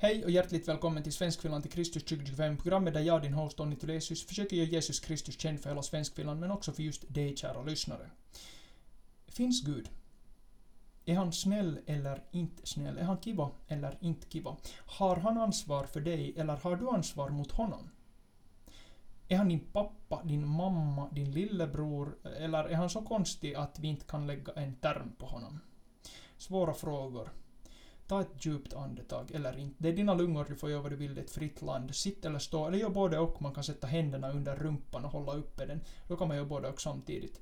[0.00, 3.76] Hej och hjärtligt välkommen till Svenskfinland till Kristus 2025, programmet där jag, din host Tony
[3.76, 7.62] Tulesius, försöker göra Jesus Kristus känd för hela Svenskfinland, men också för just dig, kära
[7.62, 8.10] lyssnare.
[9.26, 9.88] Finns Gud?
[11.04, 12.98] Är han snäll eller inte snäll?
[12.98, 14.56] Är han kiva eller inte kiva?
[14.86, 17.90] Har han ansvar för dig eller har du ansvar mot honom?
[19.28, 23.88] Är han din pappa, din mamma, din lillebror eller är han så konstig att vi
[23.88, 25.60] inte kan lägga en term på honom?
[26.36, 27.30] Svåra frågor.
[28.08, 29.74] Ta ett djupt andetag, eller inte.
[29.78, 31.94] Det är dina lungor, du får göra vad du vill, det är ett fritt land.
[31.94, 33.42] Sitt eller stå, eller gör både och.
[33.42, 35.80] Man kan sätta händerna under rumpan och hålla uppe den.
[36.08, 37.40] Då kan man göra både och samtidigt.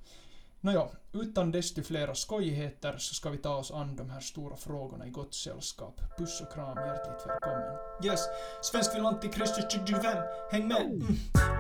[0.60, 5.06] Nåja, utan desto flera skojigheter så ska vi ta oss an de här stora frågorna
[5.06, 6.00] i gott sällskap.
[6.18, 7.62] Puss och kram, hjärtligt välkommen.
[8.04, 8.20] Yes,
[8.62, 10.16] Svenskfinland till Kristus 2025.
[10.50, 10.82] Häng med!
[10.82, 11.06] Mm.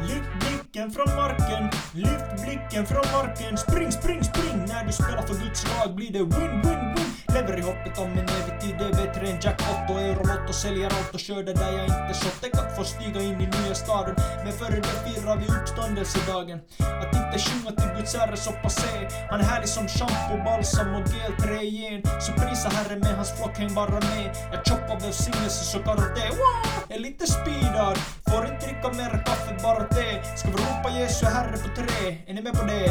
[0.08, 1.64] Lyft blicken från marken,
[1.94, 3.58] lyft blicken från marken.
[3.58, 4.58] Spring, spring, spring!
[4.68, 7.05] När du spelar för Guds lag blir det win, win, win.
[7.36, 10.52] Lever i hoppet om en evig tid, det är bättre än jackpot och eurolotto.
[10.52, 12.28] Säljer allt och kör det där jag inte så.
[12.40, 14.14] Tänk att få stiga in i nya staden.
[14.44, 16.58] Men före det firar vi uppståndelsedagen.
[17.02, 19.08] Att inte sjunga till Guds ära så passé.
[19.30, 22.02] Han är härlig som shampoo, balsam och gelträ igen.
[22.20, 24.36] Så prisa Herren med hans flock, häng bara med.
[24.52, 26.22] Jag choppar välsignelse så karate.
[26.40, 26.96] Wow!
[26.96, 27.98] Är lite speedad.
[28.28, 30.08] Får inte dricka mer kaffe, bara te.
[30.36, 32.18] Ska vi ropa Jesu Herre på tre?
[32.26, 32.88] Är ni med på det?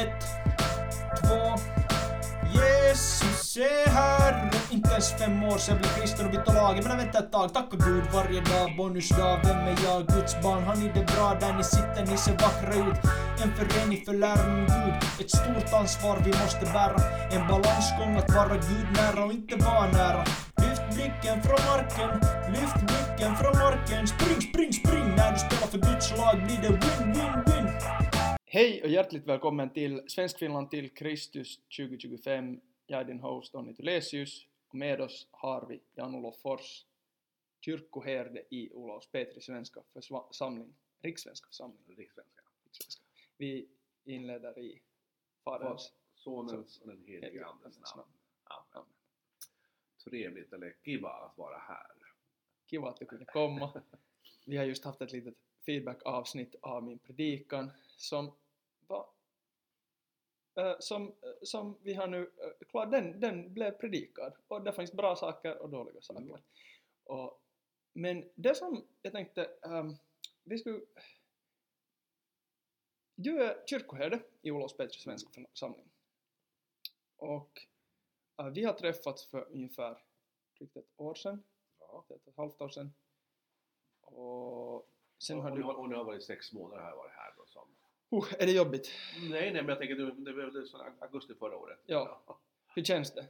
[0.00, 0.22] Ett,
[1.20, 1.40] två,
[2.54, 4.50] Jesus är Herre.
[4.70, 6.80] Inte ens fem år sedan jag blev kristen och bytte lag.
[6.84, 8.76] Men vänta ett tag, tacka Gud varje dag.
[8.76, 10.06] Bonusdag, vem är jag?
[10.06, 10.62] Guds barn.
[10.62, 12.06] Har ni det bra där ni sitter?
[12.10, 12.98] Ni ser vackra ut.
[13.42, 14.94] En förening för läraren Gud.
[15.20, 16.98] Ett stort ansvar vi måste bära.
[17.34, 20.24] En balansgång att vara Gud nära och inte vara nära.
[20.62, 22.10] Lyft blicken från marken,
[22.54, 24.06] lyft blicken från marken.
[24.06, 25.06] Spring, spring, spring.
[25.16, 28.03] När du spelar för Guds lag blir det win, win, win.
[28.54, 32.60] Hej och hjärtligt välkommen till Svenskfinland till Kristus 2025.
[32.86, 36.86] Jag är din host Donny Tulesius och med oss har vi Jan-Olof Fors,
[37.60, 41.84] kyrkoherde i Olaus Petri svenska församling, rikssvenska församling.
[41.96, 42.42] Rikssvenska.
[42.64, 43.02] Rikssvenska.
[43.36, 43.68] Vi
[44.04, 44.82] inleder i
[45.44, 48.10] Faderns Sonens och den helige Andes namn.
[48.44, 48.88] Amen.
[50.04, 51.96] Trevligt eller kiva att vara här.
[52.70, 53.82] Kiva att du kunde komma.
[54.46, 55.34] Vi har just haft ett litet
[55.66, 58.32] feedback-avsnitt av min predikan som
[58.88, 59.08] var
[60.54, 61.12] eh, som, eh,
[61.42, 65.58] som vi har nu uh, klar, den, den blev predikad och det finns bra saker
[65.58, 66.22] och dåliga saker.
[66.22, 66.40] Mm.
[67.04, 67.40] Och,
[67.92, 69.96] men det som jag tänkte, ehm,
[70.44, 70.80] vi skulle
[73.16, 75.90] du är kyrkoherde i Olof Petri svenska församling.
[77.16, 77.66] Och
[78.38, 80.02] eh, vi har träffats för ungefär
[80.58, 81.42] drygt ett år sedan,
[81.78, 82.04] Ja.
[82.08, 82.94] ett och ett halvt år sedan.
[84.00, 85.56] Och sen och, har du...
[85.56, 87.68] nu har, och nu har varit sex månader har jag varit här då som...
[88.16, 88.90] Uh, är det jobbigt?
[89.30, 91.78] Nej, nej, men jag tänker det var så augusti förra året.
[91.86, 92.22] Ja.
[92.74, 93.26] Hur känns det?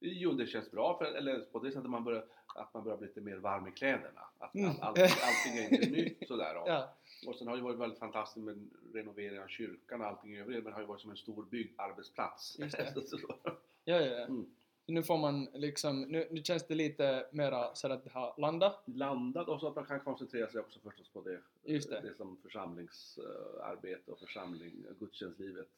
[0.00, 2.98] Jo, det känns bra, för, eller på det sättet att man börjar, att man börjar
[2.98, 4.20] bli lite mer varm i kläderna.
[4.38, 4.70] Att Mm.
[4.70, 6.56] all, all, allting är inte nytt sådär.
[6.56, 6.94] Och, Ja,
[7.26, 10.56] och sen har det varit väldigt fantastiskt med renovering av kyrkan och allting i övrigt,
[10.56, 12.58] men det har ju varit som en stor byggarbetsplats.
[12.58, 12.94] Just det.
[13.84, 14.06] Ja, ja.
[14.06, 14.24] ja.
[14.24, 14.54] mm.
[14.88, 18.82] Nu får man liksom, nu, nu känns det lite mera så att det har landat.
[18.86, 22.14] landat och så att man kan koncentrera sig också förstås på det, Just det.
[22.16, 25.68] som församlingsarbete och församling, gudstjänstlivet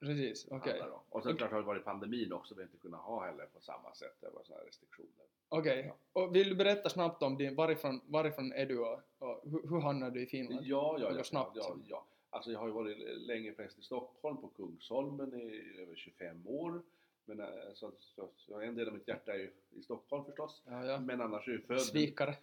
[0.00, 0.72] Precis, okej.
[0.72, 1.00] handlar om.
[1.08, 3.60] Och sen klart har det varit pandemin också, vi har inte kunnat ha heller på
[3.60, 5.26] samma sätt, det var sådana restriktioner.
[5.48, 5.92] Okej.
[6.12, 9.80] Och vill du berätta snabbt om din, varifrån, varifrån är du och, och hur, hur
[9.80, 10.66] hamnade du i Finland?
[10.66, 12.06] Ja, ja, Det ja, snabbt, ja, ja.
[12.30, 16.82] Alltså jag har ju varit länge präst i Stockholm på Kungsholmen i över 25 år.
[17.28, 20.62] Men, eh, så, så, så en del av mitt hjärta är ju i Stockholm förstås.
[20.66, 21.00] Ja, ja.
[21.00, 22.34] Men annars är jag född Svikare.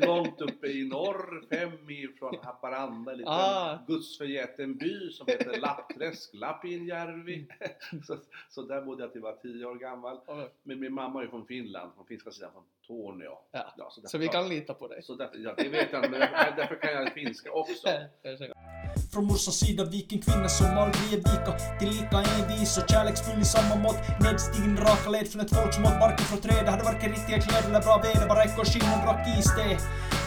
[0.06, 3.78] långt uppe i norr, fem mil från Haparanda, en liten Ah.
[3.86, 7.46] gudsförgäten by som heter Lappträsk, Lappinjärvi.
[8.06, 8.16] så,
[8.50, 10.16] så där bodde jag till jag var tio år gammal.
[10.26, 13.38] Och- Men min mamma är ju från Finland, från finska sidan, från Torneå.
[13.50, 13.90] Ja.
[14.04, 15.02] Så vi kan lita på dig.
[15.02, 17.88] Så därför, ja, det vet jag inte, men därför, därför kan jag finska också.
[19.12, 21.52] Från morsans sida vikingkvinna som aldrig är vika.
[21.78, 23.98] Tillika envis och kärleksfull i samma mått.
[24.20, 27.68] Nedstigen raka led från ett folk som åt barken från träd, Hade varken riktiga kläder
[27.68, 29.78] eller bra väder Bara ekorrskinn skinn och drack iste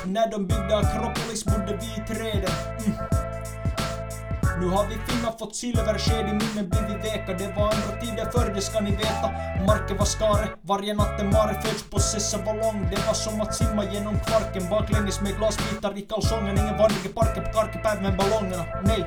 [0.06, 2.52] När de byggde Akropolis bodde vi i träden.
[2.86, 3.19] Mm.
[4.60, 7.34] Nu har vi finnar fått silversked i munnen blivit veka.
[7.42, 9.28] Det var andra tider förr, det ska ni veta.
[9.68, 11.84] Marken var skare, varje natt en mare föds.
[11.84, 12.88] På sessa ballong.
[12.92, 14.70] Det var som att simma genom kvarken.
[14.70, 19.04] Baklänges med glasbitar i kalsongen Ingen vandring i parken på Karkepäiv med ballongerna, nej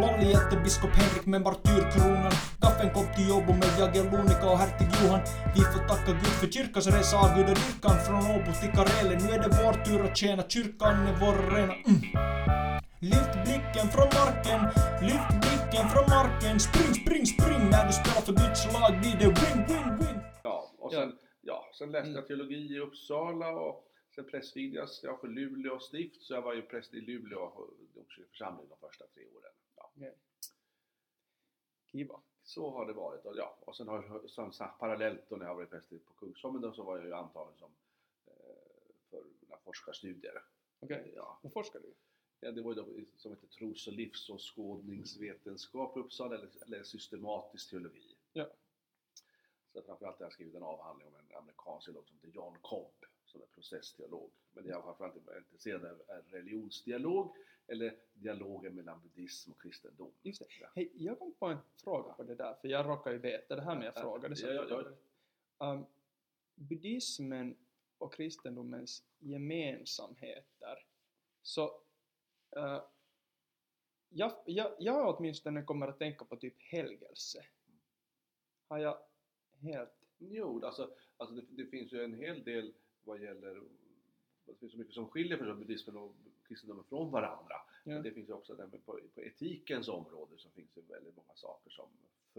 [0.00, 5.20] Lollihjälte biskop Henrik med martyrkronan Gaffeln kom till Åbo med Jagellonika och hertig Johan.
[5.54, 9.26] Vi får tacka Gud för kyrkans resa av Gud och dyrkan från Åbo till Karelen.
[9.26, 11.74] Nu är det vår tur att tjäna, kyrkan är vår arena.
[11.86, 12.65] Mm.
[13.00, 14.60] Lyft blicken från marken,
[15.08, 19.30] lyft blicken från marken Spring, spring, spring när du spelar för Guds lag blir det
[19.40, 20.98] win, win, win Ja, och Ja.
[21.00, 22.16] sen, ja, sen läste Mm.
[22.18, 26.62] jag teologi i Uppsala och sen prästvigdes jag för Luleå stift, så jag var ju
[26.62, 27.68] präst i Luleå
[28.30, 29.52] församling de första tre åren.
[29.76, 29.90] Ja.
[31.92, 32.20] Kiva.
[32.42, 33.24] Så har det varit.
[33.26, 36.62] Och, ja, och sen har jag sen, parallellt då när jag varit präst på Kungsholmen
[36.62, 37.70] då, så var jag ju antagen som
[38.26, 38.32] eh,
[39.10, 40.42] för mina forskarstudier.
[40.80, 41.12] Okej.
[41.16, 41.94] Ja, Vad forskar du?
[42.40, 42.86] Ja, det var ju då
[43.16, 48.14] som heter tros och livsåskådningsvetenskap i Uppsala, eller, eller systematisk teologi.
[48.32, 48.46] Ja.
[49.72, 53.04] Så framförallt har jag skrivit en avhandling om en amerikansk teolog som heter John Cobb,
[53.24, 54.30] som är processteolog.
[54.52, 57.36] Men det jag framförallt är intresserad av är religionsdialog,
[57.66, 60.12] eller dialogen mellan buddhism och kristendom.
[60.22, 60.46] Just det.
[60.60, 60.68] Ja.
[60.74, 63.62] Hej, jag kom på en fråga på det där, för jag råkar ju veta det
[63.62, 64.36] här med jag Ja, frågade.
[64.36, 64.92] Så ja, ja, jag-
[65.58, 65.86] Um,
[66.54, 67.56] buddhismen
[67.98, 70.86] och kristendomens gemensamheter.
[71.42, 71.80] Så
[72.56, 72.82] uh,
[74.08, 77.44] jag, jag, jag åtminstone kommer att tänka på typ helgelse.
[78.68, 78.98] Har jag
[79.60, 79.92] helt...
[80.18, 82.74] Jo, alltså, alltså det, det finns ju en hel del
[83.04, 83.62] vad gäller
[84.46, 86.14] det finns så mycket som skiljer för buddhismen och
[86.48, 87.54] kristendomen från varandra.
[87.84, 87.94] Ja.
[87.94, 91.34] Men det finns ju också med på, på etikens område så finns det väldigt många
[91.34, 91.88] saker som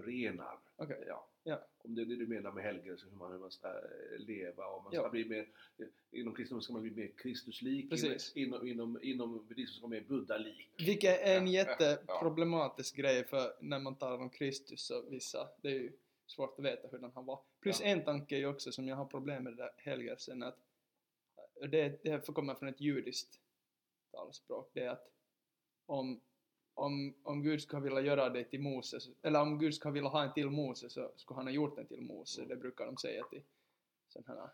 [0.02, 0.60] förenar.
[0.76, 1.04] Okej.
[1.08, 1.28] Ja.
[1.44, 1.62] Ja.
[1.84, 4.66] Om det är det du menar med helgelse, hur man, hur man ska eh, leva
[4.66, 5.02] och man Ja.
[5.02, 5.48] ska bli mer,
[5.78, 8.36] eh, inom kristendomen ska man bli mer Kristuslik, Precis.
[8.36, 10.70] inom, inom, inom buddhismen ska man bli mer buddhalik.
[10.78, 15.50] Vilket är en Ja, ja, jätteproblematisk grej för när man talar om Kristus så vissa,
[15.62, 15.92] det är ju
[16.26, 17.40] svårt att veta hur den han var.
[17.60, 17.86] Plus Ja.
[17.88, 20.58] en tanke är ju också som jag har problem med det där helgelsen att
[21.62, 22.20] äh, det, det här
[22.56, 23.40] från ett judiskt
[24.12, 25.12] talspråk, det är att
[25.86, 26.22] om,
[26.78, 30.24] om, om Gud skulle vilja göra dig till Moses, eller om Gud skulle vilja ha
[30.24, 32.50] en till Moses så skulle han ha gjort en till Moses, Mm.
[32.50, 33.44] det brukar de säga till
[34.10, 34.50] sådana här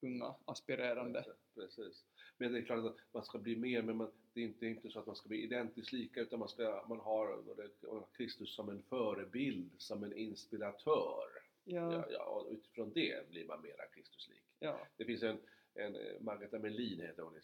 [0.00, 1.24] unga aspirerande.
[1.54, 2.04] Precis.
[2.38, 4.90] Men det är klart att man ska bli mer, men man, det är inte, inte
[4.90, 8.68] så att man ska bli identiskt lika utan man, ska, man har det- Kristus som
[8.68, 11.24] en förebild, som en inspiratör.
[11.64, 11.92] Ja.
[11.92, 14.42] Ja, Ja, och utifrån det blir man mera Kristuslik.
[14.58, 15.38] ja, Det finns en,
[15.74, 17.34] en Margareta Melin heter hon,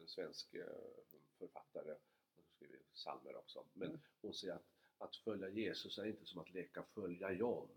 [0.00, 0.64] en svensk eh,
[1.38, 1.94] författare,
[2.58, 3.64] skriver psalmer också.
[3.74, 4.00] Men Mm.
[4.22, 4.64] hon säger att,
[4.98, 7.68] att följa Jesus är inte som att leka följa John.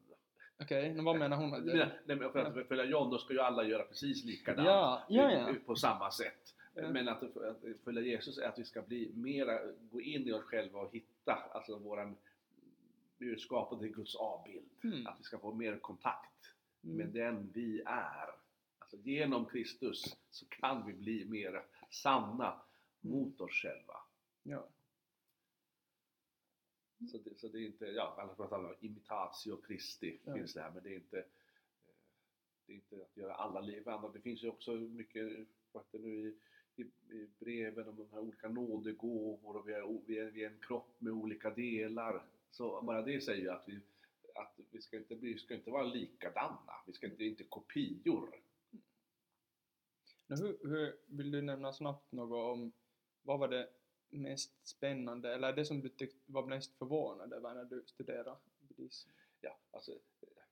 [0.60, 1.50] okej, men vad menar hon?
[1.66, 4.66] Nej, nej, men för att följa John då ska ju alla göra precis likadant.
[4.68, 5.56] Ja, ja, ja.
[5.66, 6.56] På samma sätt.
[6.74, 9.60] Men att, att följa Jesus är att vi ska bli mera,
[9.92, 12.18] gå in i oss själva och hitta, alltså våran,
[13.18, 14.70] vi är skapade i Guds avbild.
[14.84, 15.08] Mm.
[15.08, 16.28] Att vi ska få mer kontakt
[16.84, 16.98] Mm.
[16.98, 18.30] med den vi är.
[18.80, 22.62] Alltså genom Kristus så kan vi bli mer sanna
[23.02, 23.94] mot oss själva.
[24.44, 24.70] Ja.
[27.12, 30.34] Så det, så det är inte, ja, annars pratar om imitatio Christi, Ja.
[30.34, 31.26] finns det här, men det är inte eh,
[32.66, 34.10] det är inte att göra alla levande.
[34.14, 35.48] Det finns ju också mycket,
[35.92, 36.38] det nu
[36.76, 36.86] i, i,
[37.16, 40.60] i breven om de här olika nådegåvor och vi är, vi, är, vi är en
[40.60, 42.26] kropp med olika delar.
[42.52, 43.82] Så bara det säger ju att vi,
[44.36, 48.36] att vi ska inte, bli, vi ska inte vara likadana, vi ska inte, inte kopior.
[50.28, 52.72] Nu, hur, hur, vill du nämna snabbt något om
[53.22, 53.70] vad var det
[54.12, 59.10] mest spännande eller det som du tyckte var mest förvånad över när du studerade buddhism?
[59.42, 60.00] Ja, alltså,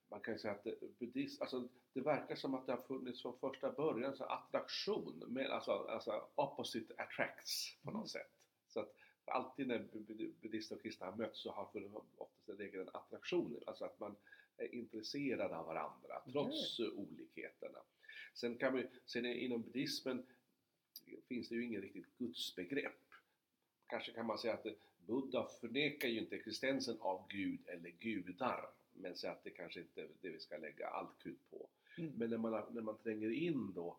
[0.08, 0.66] man kan ju säga att
[0.98, 5.46] buddhism, alltså, det verkar som att det har funnits från första början så attraktion, med,
[5.50, 8.08] alltså, alltså opposite attracts på något Mm.
[8.08, 8.30] sätt.
[8.68, 12.60] Så att alltid när bu- bu- buddister och kristna har mötts så har funnits oftast
[12.60, 14.16] en attraktion, alltså att man
[14.56, 17.78] är intresserad av varandra trots eh, olikheterna.
[18.34, 20.26] Sen kan vi, sen inom buddhismen
[21.28, 22.92] finns det ju ingen riktigt gudsbegrepp.
[23.90, 24.66] Kanske kan man säga att
[25.06, 30.02] Buddha förnekar ju inte existensen av Gud eller gudar, men säger att det kanske inte
[30.02, 31.68] är det vi ska lägga allt krut på.
[31.98, 32.12] Mm.
[32.16, 33.96] Men när man, när man tränger in då,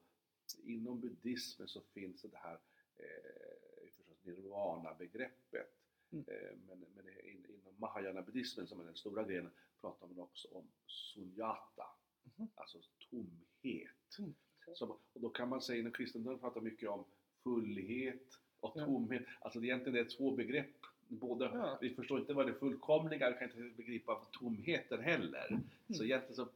[0.63, 2.59] inom buddhismen så finns det här
[2.97, 5.73] eh, förstås nirvana-begreppet.
[6.11, 6.25] Mm.
[6.27, 10.67] Eh, men men in, inom mahayana-buddhismen, som är den stora grenen, pratar man också om
[10.87, 11.85] sunyata,
[12.37, 12.47] Mhm.
[12.55, 12.77] alltså
[13.09, 14.17] tomhet.
[14.19, 14.33] Mm.
[14.73, 17.05] Som, och då kan man säga, inom kristendomen pratar mycket om
[17.43, 19.23] fullhet och tomhet.
[19.39, 20.67] Alltså det egentligen är två begrepp.
[21.07, 21.77] Både, Ja.
[21.81, 25.47] Vi förstår inte vad det fullkomliga, vi kan inte begripa tomheten heller.
[25.49, 25.63] Mm.
[25.93, 26.47] Så egentligen så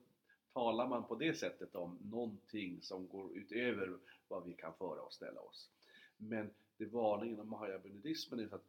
[0.54, 3.98] talar man på det sättet om någonting som går utöver
[4.28, 5.70] vad vi kan föreställa oss.
[6.18, 8.66] Men det vanliga inom mahaya-buddhismen är att,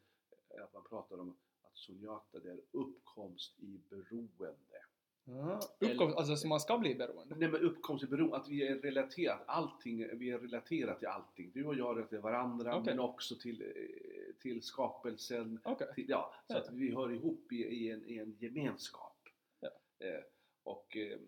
[0.63, 4.86] att man pratar om att sunyata det är uppkomst i beroende.
[5.29, 5.61] Ja.
[5.81, 7.35] Uppkomst, alltså så man ska bli beroende?
[7.37, 11.51] Nej men uppkomst i beroende, att vi är relaterat, allting, vi är relaterat till allting.
[11.55, 12.95] Du och jag är till varandra Okej.
[12.95, 15.61] men också till, eh, till skapelsen.
[15.65, 15.87] Okej.
[15.95, 16.59] Till, ja, så Ja.
[16.61, 19.29] att vi hör ihop i, i, en, i en gemenskap.
[19.61, 19.69] Ja.
[20.07, 20.21] Eh,
[20.63, 21.19] och eh,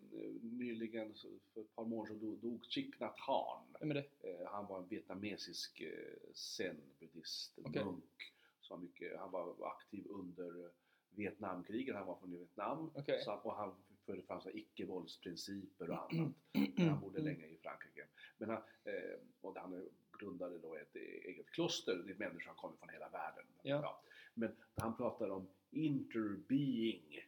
[0.41, 1.13] nyligen,
[1.53, 3.65] för ett par månader sedan, dog, dog Thich Nhat Hanh.
[3.79, 4.05] Vem är det?
[4.29, 7.83] Eh, han var en vietnamesisk eh, zen-buddhist, Okej.
[7.85, 8.33] munk.
[8.61, 10.69] Så han, mycket, han var aktiv under eh,
[11.15, 12.91] Vietnamkriget, han var från Vietnam.
[12.95, 13.21] Okej.
[13.23, 13.75] Så, och han
[14.05, 16.33] förde fram icke-våldsprinciper och annat.
[16.77, 18.07] Han bodde länge i Frankrike.
[18.37, 19.89] Men han, eh, och han
[20.19, 23.45] grundade då ett eget kloster dit människor kommer från hela världen.
[23.61, 24.01] Ja.
[24.33, 27.19] Men han pratar om interbeing,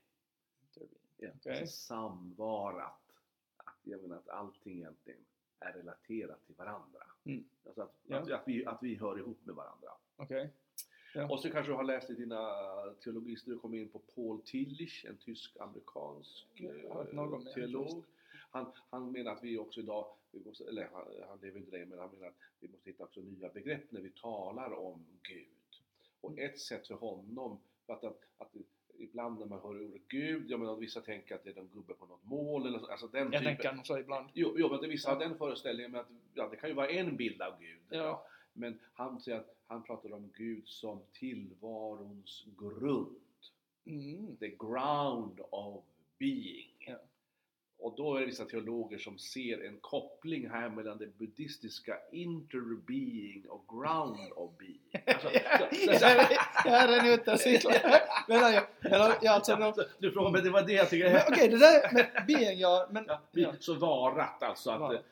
[1.17, 1.59] ja, Okej.
[1.59, 3.01] alltså samvarat.
[3.57, 5.19] Att, jag menar att allting egentligen
[5.59, 7.03] är relaterat till varandra.
[7.23, 7.43] Mm.
[7.65, 8.17] Alltså att, Ja.
[8.17, 9.89] att, att, vi, att vi hör ihop med varandra.
[10.15, 10.53] Okej.
[11.13, 11.29] Ja.
[11.29, 12.49] Och så kanske du har läst i dina
[13.03, 16.69] teologistudier och kommit in på Paul Tillich, en tysk-amerikansk Ja,
[17.13, 18.03] eh, teolog.
[18.51, 21.85] Han, han menar att vi också idag, vi måste, eller han, han lever inte längre,
[21.85, 25.47] men han menar att vi måste hitta också nya begrepp när vi talar om Gud.
[26.21, 26.45] Och Mm.
[26.49, 28.55] ett sätt för honom, för att, att, att
[28.97, 31.93] ibland när man hör ordet Gud, jag menar vissa tänker att det är en gubbe
[31.93, 33.57] på något mål eller så, alltså den Jag typen.
[33.57, 34.29] tänker så ibland.
[34.33, 37.15] Jo, jo men vissa har den föreställningen med att ja, det kan ju vara en
[37.17, 37.79] bild av Gud.
[37.89, 38.25] Ja.
[38.53, 43.15] Men han säger att han pratar om Gud som tillvarons grund.
[43.85, 44.37] Mm.
[44.39, 45.83] The ground of
[46.19, 46.67] being.
[46.87, 46.95] Ja.
[47.79, 53.45] Och då är det vissa teologer som ser en koppling här mellan det buddhistiska interbeing
[53.49, 54.79] och ground of being.
[55.07, 56.05] Alltså, så- så-
[56.65, 57.73] Jag är redan ute och cyklar.
[58.27, 61.47] Men jag, eller, ja, alltså, de, du frågar, men det var det jag tycker okej,
[61.49, 63.05] det där med being, ja, men...
[63.07, 63.53] Ja, Ja.
[63.59, 64.71] Så varat alltså.
[64.71, 65.03] Att,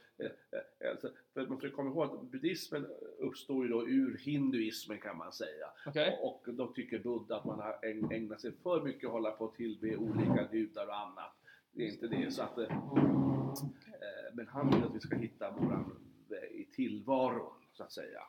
[0.92, 5.32] alltså för man får komma ihåg att buddhismen uppstår ju då ur hinduismen kan man
[5.34, 5.68] säga.
[5.86, 6.20] Okej.
[6.22, 9.46] Och då tycker Buddha att man har äg- ägnat sig för mycket att hålla på
[9.46, 11.32] att tillbe olika gudar och annat.
[11.72, 12.32] Det är inte det.
[12.32, 15.96] Så att, eh, eh, men han vill att vi ska hitta våran
[16.30, 18.22] väg i tillvaron, så att säga.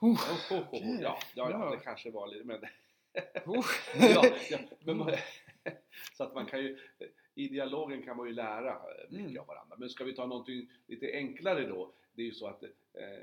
[0.00, 0.10] Oh,
[0.50, 2.60] oh, oh, ja, ja, ja, det kanske var lite, men
[3.44, 5.12] ja, ja, men man,
[6.16, 6.78] så att man kan ju,
[7.34, 8.78] i dialogen kan man ju lära eh,
[9.10, 9.40] mycket Mm.
[9.40, 9.76] av varandra.
[9.78, 12.70] Men ska vi ta någonting lite enklare då, det är ju så att eh,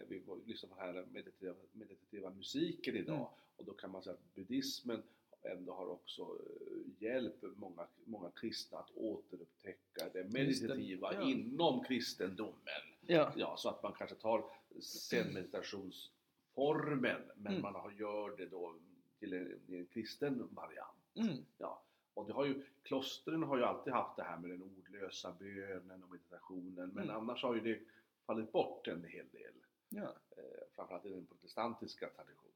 [0.07, 3.27] vi får lyssna på den här meditativa, meditativa musiken idag Mm.
[3.57, 5.03] och då kan man säga att buddhismen
[5.41, 11.21] ändå har också eh, hjälpt många, många kristna att återupptäcka det meditativa ja.
[11.21, 12.83] inom kristendomen.
[13.07, 13.33] Ja.
[13.35, 14.43] Ja, så att man kanske tar
[14.81, 17.61] zen-meditationsformen men Mm.
[17.61, 18.75] man har, gör det då
[19.19, 20.97] till en, en kristen variant.
[21.15, 21.45] Mm.
[21.57, 21.81] Ja.
[22.15, 26.03] Och det har ju, klostren har ju alltid haft det här med den ordlösa bönen
[26.03, 27.15] och meditationen men Mm.
[27.15, 27.79] annars har ju det
[28.25, 29.53] fallit bort en hel del.
[29.89, 30.15] Ja.
[30.37, 30.43] Eh,
[30.75, 32.51] framförallt i den protestantiska traditionen.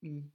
[0.00, 0.30] Mm.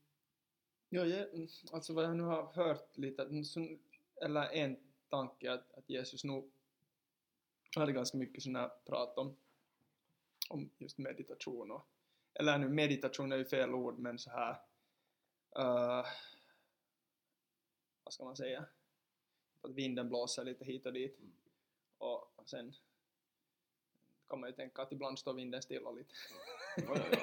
[0.90, 1.28] Ja, jag,
[1.72, 3.78] alltså vad jag nu har hört lite, så-
[4.22, 4.78] eller en
[5.10, 6.52] tanke att, att Jesus nog
[7.76, 9.36] hade ganska mycket sådana här prat om,
[10.50, 11.88] om just meditation och,
[12.34, 14.58] eller nu meditation är ju fel ord men så här
[15.56, 16.06] eh,
[18.04, 18.66] vad ska man säga
[19.62, 21.34] att vinden blåser lite hit och dit Mm.
[21.98, 22.74] och sen
[24.28, 26.14] kan man ju tänka att ibland står vinden stilla lite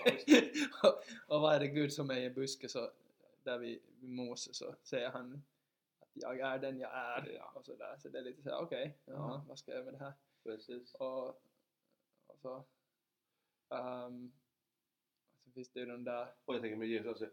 [0.05, 0.75] visst.
[1.27, 2.91] och vad är det Gud som är i en buske så
[3.43, 5.43] där vid, vid Mose så säger han
[6.01, 7.53] att jag är den jag är Ja.
[7.55, 9.13] och sådär så det är lite såhär okej, Ja.
[9.13, 10.95] jaha, vad ska jag göra med det här Precis.
[10.95, 11.29] och,
[12.27, 12.65] och så
[13.69, 14.33] um,
[15.55, 17.27] det ju den där Och jag tänker med Jesus, alltså,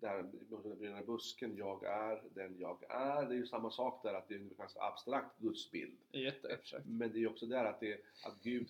[0.00, 3.26] det här med den här busken, jag är den jag är.
[3.28, 5.98] Det är ju samma sak där att det är en ganska abstrakt gudsbild.
[6.12, 8.68] jätteabstrakt Men det är ju också där att, det, att Gud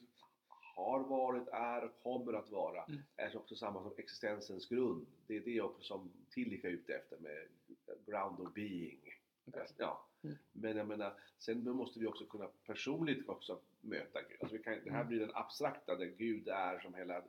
[0.76, 2.84] har varit, är och kommer att vara.
[2.84, 3.00] Mm.
[3.16, 5.06] är också samma som existensens grund.
[5.26, 7.48] Det är det också som Tillich är ute efter med
[8.06, 9.00] ground of being.
[9.76, 10.04] Ja.
[10.22, 10.36] Mm.
[10.52, 14.36] Men jag menar, sen måste vi också kunna personligt också möta Gud.
[14.40, 15.08] Alltså vi kan, det här Mm.
[15.08, 17.22] blir den abstrakta, där Gud är som hela eh,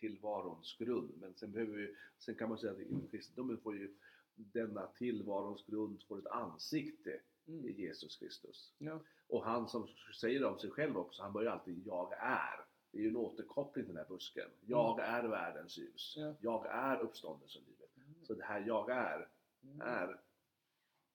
[0.00, 1.12] tillvarons grund.
[1.20, 3.94] Men sen, behöver vi, sen kan man säga att inom kristendomen får ju
[4.34, 7.68] denna tillvarons grund får ett ansikte mm.
[7.68, 8.72] i Jesus Kristus.
[8.78, 9.00] ja.
[9.28, 9.88] Och han som
[10.20, 12.60] säger om sig själv också, han börjar alltid Jag är.
[12.90, 14.48] Det är ju en återkoppling till den här busken.
[14.66, 16.14] Jag är världens ljus.
[16.16, 16.34] Ja.
[16.40, 17.90] Jag är uppståndelselivet.
[18.22, 19.28] Så det här jag är,
[19.64, 19.80] Mm.
[19.80, 20.20] är,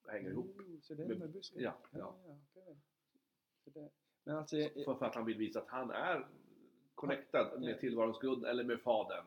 [0.08, 0.58] hänger ihop.
[0.58, 1.62] Mm, Så det är med busken?
[1.62, 1.98] ja, ja.
[2.26, 2.76] ja okej.
[3.64, 3.90] Så det,
[4.24, 6.26] men alltså, För, för att han vill visa att han är
[6.94, 7.60] connectad Ja.
[7.60, 9.24] med tillvarons grund eller med Fadern.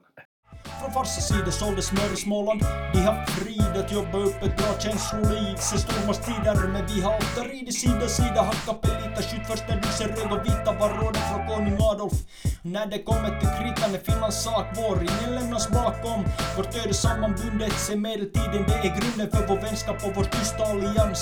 [0.86, 2.62] Från farsa sida såldes smör i Småland.
[2.94, 5.56] vi har frid att jobba upp ett bra känsloliv.
[5.58, 8.42] Se stormasttider, men vi har ofta ridit sida sida.
[8.42, 12.13] hackat pelita, skjut du ser röd och vita var rådet från konung Adolf.
[12.62, 16.24] När det kommer till kritan är Finlands sak vår, ingen lämnas bakom.
[16.58, 21.22] Vårt öde sammanbundet sen medeltiden, det är grunden för vår vänskap och vår tysta allians.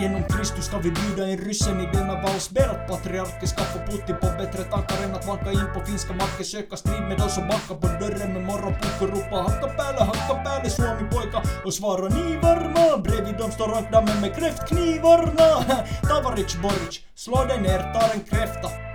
[0.00, 2.50] Genom Kristus ska vi bjuda in ryssen i denna vals.
[2.50, 6.12] Ber att patriarken ska få Putin på bättre tankar än att vanka in på finska
[6.12, 6.44] marker.
[6.44, 10.34] Söka strid med de som bankar på dörren med morgonpuck och ropa hacka päälle, hacka
[10.44, 13.02] päälle Suomi pojka och svara ni varma.
[13.02, 15.48] Bredvid dem står rankdammen med kräftknivarna.
[16.08, 18.85] Tavaric Boric, slå dig ner, ta en kräfta.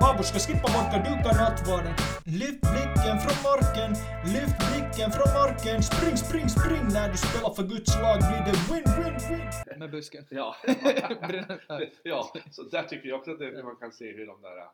[0.00, 1.94] Babor ska skippa morka duka nattvarden.
[2.40, 3.90] Lyft blicken från marken,
[4.34, 5.76] lyft blicken från marken.
[5.90, 6.84] Spring, spring, spring.
[6.96, 9.78] När du spelar för Guds lag blir det win, win, win.
[9.80, 10.24] Med busken.
[10.30, 10.56] Ja.
[12.02, 14.68] Ja, så där tycker jag också att det, man kan se hur de där,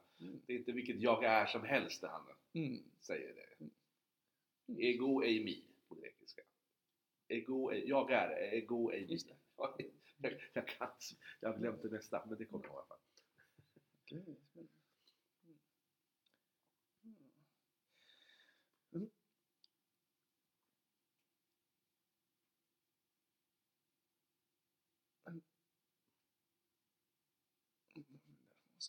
[0.46, 2.22] det är inte vilket jag är som helst det han
[2.54, 2.82] Mm.
[3.00, 3.66] säger det.
[4.88, 6.42] Ego ei mi på grekiska.
[7.28, 9.18] Ego ei, jag är, ego ei mi.
[9.56, 9.70] Jag,
[10.52, 10.88] jag, kan,
[11.40, 12.98] jag det nästa, men det kommer jag ihåg i alla fall.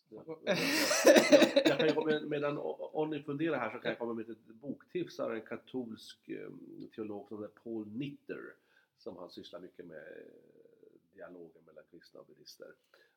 [0.09, 0.23] Ja,
[1.65, 2.57] Jag kan medan
[2.93, 6.49] Onni funderar här så kan jag komma med ett boktips av en katolsk eh,
[6.95, 8.53] teolog som heter Paul Nitter
[8.97, 12.67] som har sysslat mycket med eh, dialogen mellan kristna och buddister.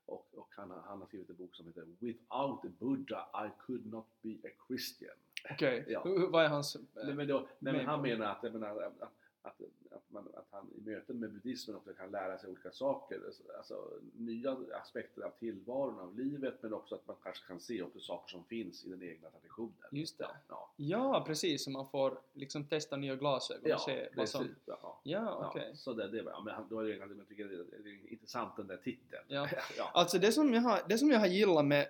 [0.07, 3.87] Och, och han, har, han har skrivit en bok som heter Without Buddha I could
[3.87, 5.15] not be a Christian.
[5.51, 6.03] Okej, Ja.
[6.05, 6.77] hur- hur- vad är hans...
[6.95, 10.69] Nej, men, då, nej, men han menar att, menar, att, att, att, man, att han
[10.79, 13.21] i möten med buddhismen också kan lära sig olika saker,
[13.57, 18.01] alltså nya aspekter av tillvaron, av livet, men också att man kanske kan se också
[18.01, 19.73] saker som finns i den egna traditionen.
[19.91, 20.29] Just det.
[20.49, 24.33] Ja, Ja, precis, så man får liksom testa nya glasögon ja, och se vad precis.
[24.33, 24.55] som...
[24.67, 25.71] Ja, Ja, ja, okej.
[25.77, 28.67] Så det, det var, ja, men då är det, jag tycker det är, intressant den
[28.67, 29.25] där titeln.
[29.29, 29.49] Ja.
[29.77, 29.91] ja.
[29.95, 31.89] Alltså det som jag har, det som jag har gillat med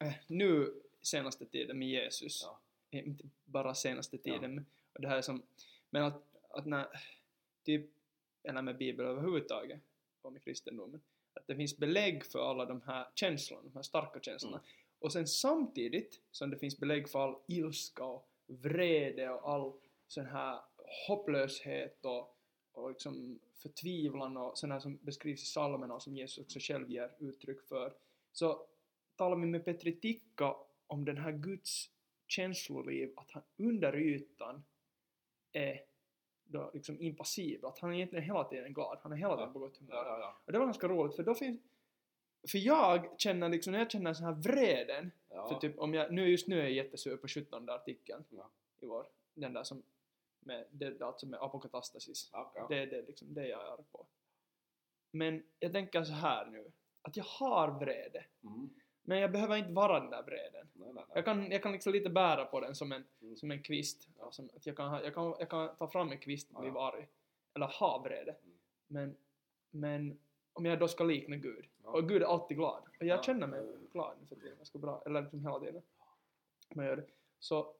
[0.00, 2.58] eh, nu senaste tiden med Jesus, Ja.
[2.90, 4.22] eh, inte bara senaste Ja.
[4.22, 5.42] tiden, och det här är som,
[5.90, 6.22] men att,
[6.52, 6.86] att när,
[7.64, 7.90] typ,
[8.42, 9.80] eller med Bibeln överhuvudtaget,
[10.22, 11.02] och med kristendomen,
[11.34, 14.56] att det finns belägg för alla de här känslorna, de här starka känslorna.
[14.56, 14.68] Mm.
[14.98, 19.72] Och sen samtidigt som det finns belägg för all ilska och vrede och all
[20.06, 20.60] sån här
[21.08, 22.36] hopplöshet och,
[22.72, 26.90] och liksom förtvivlan och sån här som beskrivs i psalmerna och som Jesus också själv
[26.90, 27.94] ger uttryck för.
[28.32, 28.66] Så
[29.16, 30.56] talar vi med Petri Tikka
[30.86, 31.90] om den här Guds
[32.26, 34.64] känsloliv, att han under ytan
[35.52, 35.80] är
[36.52, 39.58] då liksom impassiv, att han är egentligen hela tiden glad, han är hela tiden på
[39.58, 39.94] gott humör.
[39.94, 40.40] Ja, ja.
[40.44, 41.60] Och det var ganska roligt för då finns
[42.50, 46.28] för jag känner liksom, när jag känner så här vreden, för typ om jag, nu
[46.28, 48.24] just nu är jag jättesur på 17 artikeln
[48.80, 49.82] i vår, den där som
[50.40, 52.30] med, det, alltså med apokatastasis.
[52.32, 52.66] Ja.
[52.68, 54.06] Det är det, liksom, det jag är på.
[55.10, 58.70] Men jag tänker så här nu, att jag har vrede, Mm.
[59.02, 60.68] Men jag behöver inte vara den där vreden.
[61.14, 63.36] Jag kan, jag kan liksom lite bära på den som en, Mm.
[63.36, 64.08] som en kvist.
[64.18, 66.70] Ja, som, att jag, kan, jag, kan, jag kan ta fram en kvist och bli
[66.74, 66.88] Ja.
[66.92, 67.08] arg.
[67.54, 68.30] Eller ha vrede.
[68.42, 68.56] Mm.
[68.86, 69.16] Men,
[69.70, 70.18] men
[70.52, 71.64] om jag då ska likna Gud.
[71.84, 71.90] Ja.
[71.90, 72.82] Och Gud är alltid glad.
[73.00, 73.22] Och jag Ja.
[73.22, 74.56] känner mig glad nu för tiden.
[74.56, 75.02] Ganska bra.
[75.06, 75.82] Eller liksom hela tiden.
[76.68, 77.08] Men jag gör det.
[77.38, 77.74] Så...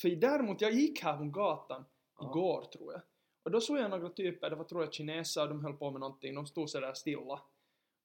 [0.00, 1.84] För däremot, jag gick här på gatan
[2.22, 3.02] igår tror jag.
[3.42, 6.00] Och då såg jag några typer, det var tror jag kineser, de höll på med
[6.00, 6.34] någonting.
[6.34, 7.40] De stod sådär stilla.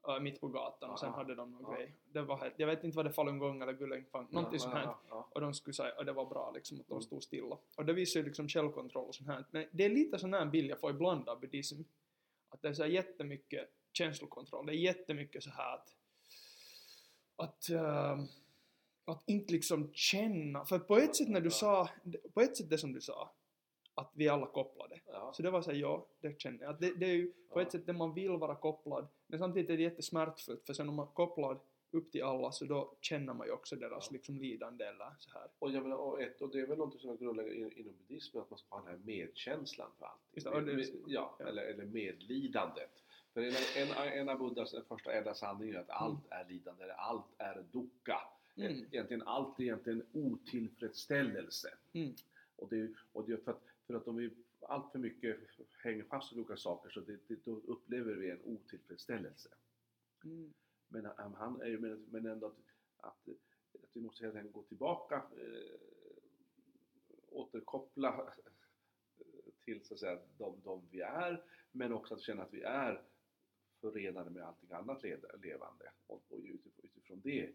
[0.07, 1.15] Äh, mitt på gatan och sen Ja.
[1.15, 1.75] hade de någon Ja.
[1.77, 1.93] grej.
[2.11, 4.83] Det var helt, jag vet inte vad det falungong eller gullengfang, någonting sånt här.
[4.83, 7.01] Ja, ja, Och de skulle säga att det var bra liksom, att de Mm.
[7.01, 7.57] stod stilla.
[7.77, 9.45] Och det visar ju liksom självkontroll och sånt här.
[9.51, 11.81] Men det är lite sån här bild jag får ibland av buddhism.
[12.49, 14.65] Att det är så här jättemycket känslokontroll.
[14.65, 15.95] Det är jättemycket så här att...
[17.35, 17.69] Att...
[17.69, 18.25] ehm,
[19.05, 20.65] att inte liksom känna.
[20.65, 21.89] För på ett sätt när du sa...
[22.33, 23.31] På ett sätt det som du sa.
[23.95, 24.99] Att vi alla kopplade.
[25.05, 25.31] ja.
[25.33, 26.79] Så det var så här, ja, det känner jag.
[26.81, 27.61] Det, det är ju på Ja.
[27.61, 29.07] ett sätt det man vill vara kopplad.
[29.27, 30.65] Men samtidigt är det jättesmärtfullt.
[30.65, 31.59] För sen om man är kopplad
[31.91, 34.13] upp till alla så då känner man ju också deras Ja.
[34.13, 35.47] liksom lidande eller så här.
[35.59, 37.93] Och, jag menar, och, ett, och det är väl något som är grundläggande in- inom
[37.97, 40.21] buddhismen, att man ska ha den här medkänslan för allt.
[40.33, 41.45] Just Med, med, ja, ja.
[41.47, 43.03] Eller, eller medlidandet.
[43.33, 47.25] För en, en, en av Buddhas första ädla sanningar är att allt är lidande, allt
[47.37, 48.19] är dukkha.
[48.57, 48.85] Mm.
[48.91, 51.73] Egentligen allt är egentligen otillfredsställelse.
[51.93, 52.13] Mm.
[52.55, 54.29] Och det, och det för att, för att om vi
[54.61, 55.37] allt för mycket
[55.83, 59.49] hänger fast vid olika saker så det, det, då upplever vi en otillfredsställelse.
[60.23, 60.53] Mm.
[60.87, 62.57] Men han, han men, men ändå att,
[62.97, 63.27] att,
[63.83, 65.79] att vi måste helt enkelt gå tillbaka, eh,
[67.29, 68.33] återkoppla
[69.17, 72.61] eh, till så att säga de, de vi är, men också att känna att vi
[72.61, 73.03] är
[73.81, 75.03] förenade med allting annat
[75.43, 75.91] levande.
[76.07, 76.39] Och, och
[76.83, 77.53] utifrån det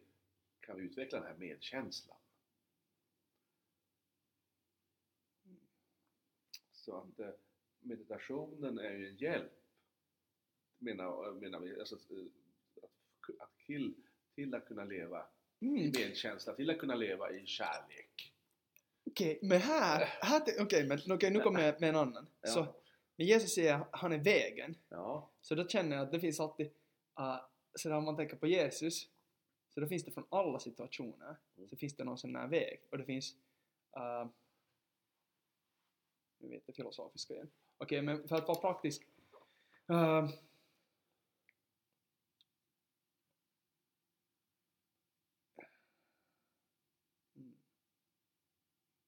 [0.60, 2.18] kan vi utveckla den här medkänslan.
[6.88, 7.28] Så att eh,
[7.80, 9.52] meditationen är ju en hjälp,
[10.78, 12.24] menar, menar vi, alltså, eh,
[12.82, 13.94] att, att till,
[14.34, 15.26] till att kunna leva
[15.60, 15.92] i Mm.
[15.96, 18.32] medkänsla, till att kunna leva i kärlek.
[19.06, 22.26] Okej, men här, här okej, men okej, nu kommer jag med en annan.
[22.40, 22.48] Ja.
[22.48, 22.66] Så,
[23.16, 24.74] men Jesus säger att han är vägen.
[24.88, 26.66] Ja, Så då känner jag att det finns alltid,
[27.20, 27.36] uh,
[27.74, 29.08] så om man tänker på Jesus,
[29.74, 31.68] så då finns det från alla situationer, Mm.
[31.68, 32.80] så finns det någon sån här väg.
[32.90, 33.34] Och det finns,
[33.96, 34.30] uh,
[36.38, 37.50] nu vet jag filosofiska igen.
[37.78, 39.06] Okej, okay, men för att vara praktisk.
[39.90, 40.30] Uh,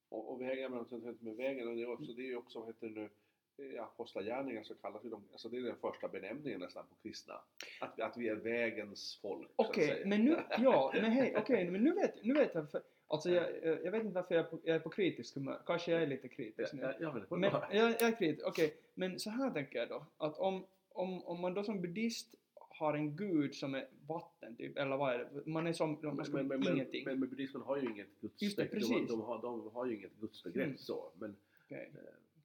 [0.08, 2.16] och, vägen, men med vägen, och det är också, mm.
[2.16, 3.10] det är också vad heter det nu,
[3.74, 7.34] eh, apostlagärningar så kallas ju de, alltså det är den första benämningen nästan på kristna.
[7.80, 9.50] Att, att vi är vägens folk.
[9.56, 12.70] Okej, okay, men nu, ja, men hej, okej, okay, men nu vet, nu vet jag,
[12.70, 15.34] för alltså jag, jag jag vet inte varför jag är på, jag är på kritisk
[15.34, 16.82] humör, kanske jag är lite kritisk nu.
[16.82, 20.06] Ja, ja, men, Men, jag, jag är kritisk, okej, men så här tänker jag då,
[20.16, 24.76] att om, om, om man då som buddhist har en gud som är vatten, typ,
[24.78, 25.50] eller vad är det?
[25.50, 27.04] Man är som, man men, ska men, men, ingenting.
[27.04, 28.80] men, men buddhismen har ju inget gudsbegrepp.
[28.80, 30.78] De, de, har, de har ju inget gudsbegrepp Mm.
[30.78, 31.12] så.
[31.18, 31.92] Men, Okej,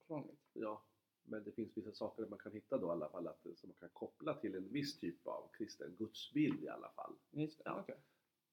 [0.10, 0.20] eh,
[0.54, 0.82] ja,
[1.24, 3.76] men det finns vissa saker man kan hitta då i alla fall att, som man
[3.80, 7.14] kan koppla till en viss typ av kristen gudsbild i alla fall.
[7.32, 7.80] Just Ja.
[7.80, 7.96] okej.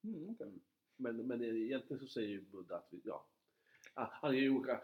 [0.05, 0.53] Mm, okej.
[1.03, 3.27] Men, men egentligen så säger ju Buddha att vi, ja,
[3.95, 4.81] Ah, han ju olika,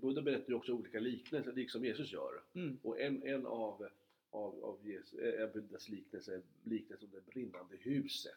[0.00, 2.42] Buddha berättar ju också olika liknelser, liksom Jesus gör.
[2.54, 2.78] Mm.
[2.82, 3.88] Och en, en av,
[4.30, 8.32] av, av Jesus, eh, Buddhas liknelse är liknelsen om det brinnande huset.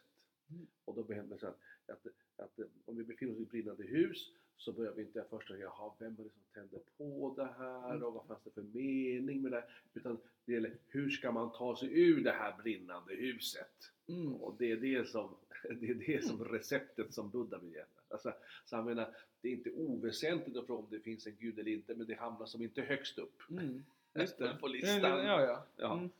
[0.50, 0.66] Mm.
[0.84, 1.50] Och då behöver man säga
[1.86, 2.06] att, att,
[2.36, 5.48] att eh, om vi befinner oss i ett brinnande hus så börjar vi inte först
[5.48, 8.02] tänka, jaha, vem var det som tände på det här Mm.
[8.02, 9.64] och vad fanns det för mening med det?
[9.94, 13.92] Utan det gäller, hur ska man ta sig ur det här brinnande huset?
[14.08, 14.34] Mm.
[14.34, 15.36] Och det är det som,
[15.80, 17.84] det är det som receptet som Buddha vill ge.
[18.08, 18.32] Alltså,
[18.64, 21.70] så han menar, det är inte oväsentligt att fråga om det finns en gud eller
[21.72, 23.84] inte, men det hamnar som inte högst upp Mm.
[24.14, 24.56] Just det.
[24.60, 25.00] på listan.
[25.02, 25.66] Ja, ja.
[25.76, 25.94] Ja.
[25.98, 26.10] Mm.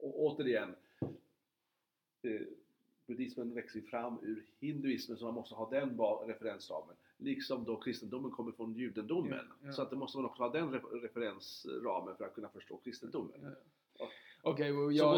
[0.00, 0.74] Och återigen,
[2.22, 2.40] eh,
[3.10, 5.96] buddhismen växer fram ur hinduismen så man måste ha den
[6.26, 6.96] referensramen.
[7.18, 9.32] Liksom då kristendomen kommer från judendomen.
[9.32, 9.72] Ja, ja.
[9.72, 13.40] Så att det måste man också ha den re- referensramen för att kunna förstå kristendomen.
[13.42, 13.48] Ja.
[13.98, 14.08] Ja.
[14.42, 15.14] Okej, jag,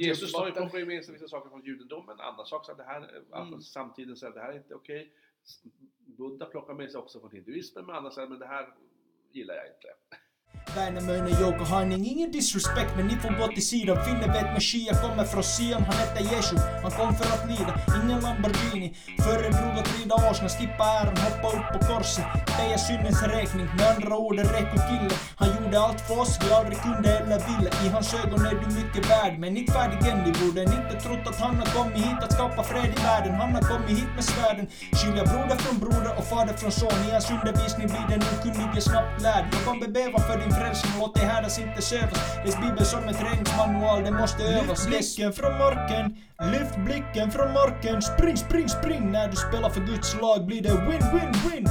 [0.00, 2.84] Jesus tar ju ju med sig vissa saker från judendomen, andra saker så att det
[2.84, 3.60] här, Mm.
[3.60, 5.12] samtiden säger att det här är inte okej.
[5.44, 5.62] S-
[5.98, 8.74] Buddha plockar med sig också från hinduismen, men andra säger men det här
[9.32, 10.18] gillar jag inte.
[10.78, 14.04] Väinämöinen Jouko Hanning, ingen disrespect men ni får gå till sidan.
[14.04, 16.56] Finnen vet Messiah kommer från Sion, han hette Jesu.
[16.82, 18.88] Han kom för att lida, ingen Lamborghini.
[19.24, 22.26] Föredrog att rida åsna, skippa äran, hoppa upp på korset.
[22.56, 24.46] Peja syndens räkning, med andra ord en
[24.88, 25.14] kille.
[25.40, 27.70] Han gjorde allt för oss vi aldrig kunde eller ville.
[27.84, 30.18] I hans ögon är du mycket värd, men inte färdig än.
[30.26, 33.32] Ni borde inte trott att han har kommit hit att skapa fred i världen.
[33.42, 34.66] Han har kommit hit med svärden.
[34.98, 36.98] Skilja broder från broder och fader från son.
[37.08, 39.44] I hans undervisning blir den okunnige snabbt lärd.
[39.52, 42.36] Jag kan bebäva för din frälsning, låt dig härdas inte sövas.
[42.44, 44.88] Läs bibeln som en träningsmanual, det måste övas.
[44.88, 46.16] Lyft blicken från marken,
[46.52, 48.02] lyft blicken från marken.
[48.02, 49.12] Spring, spring, spring!
[49.12, 51.66] När du spelar för Guds lag blir det win, win, win!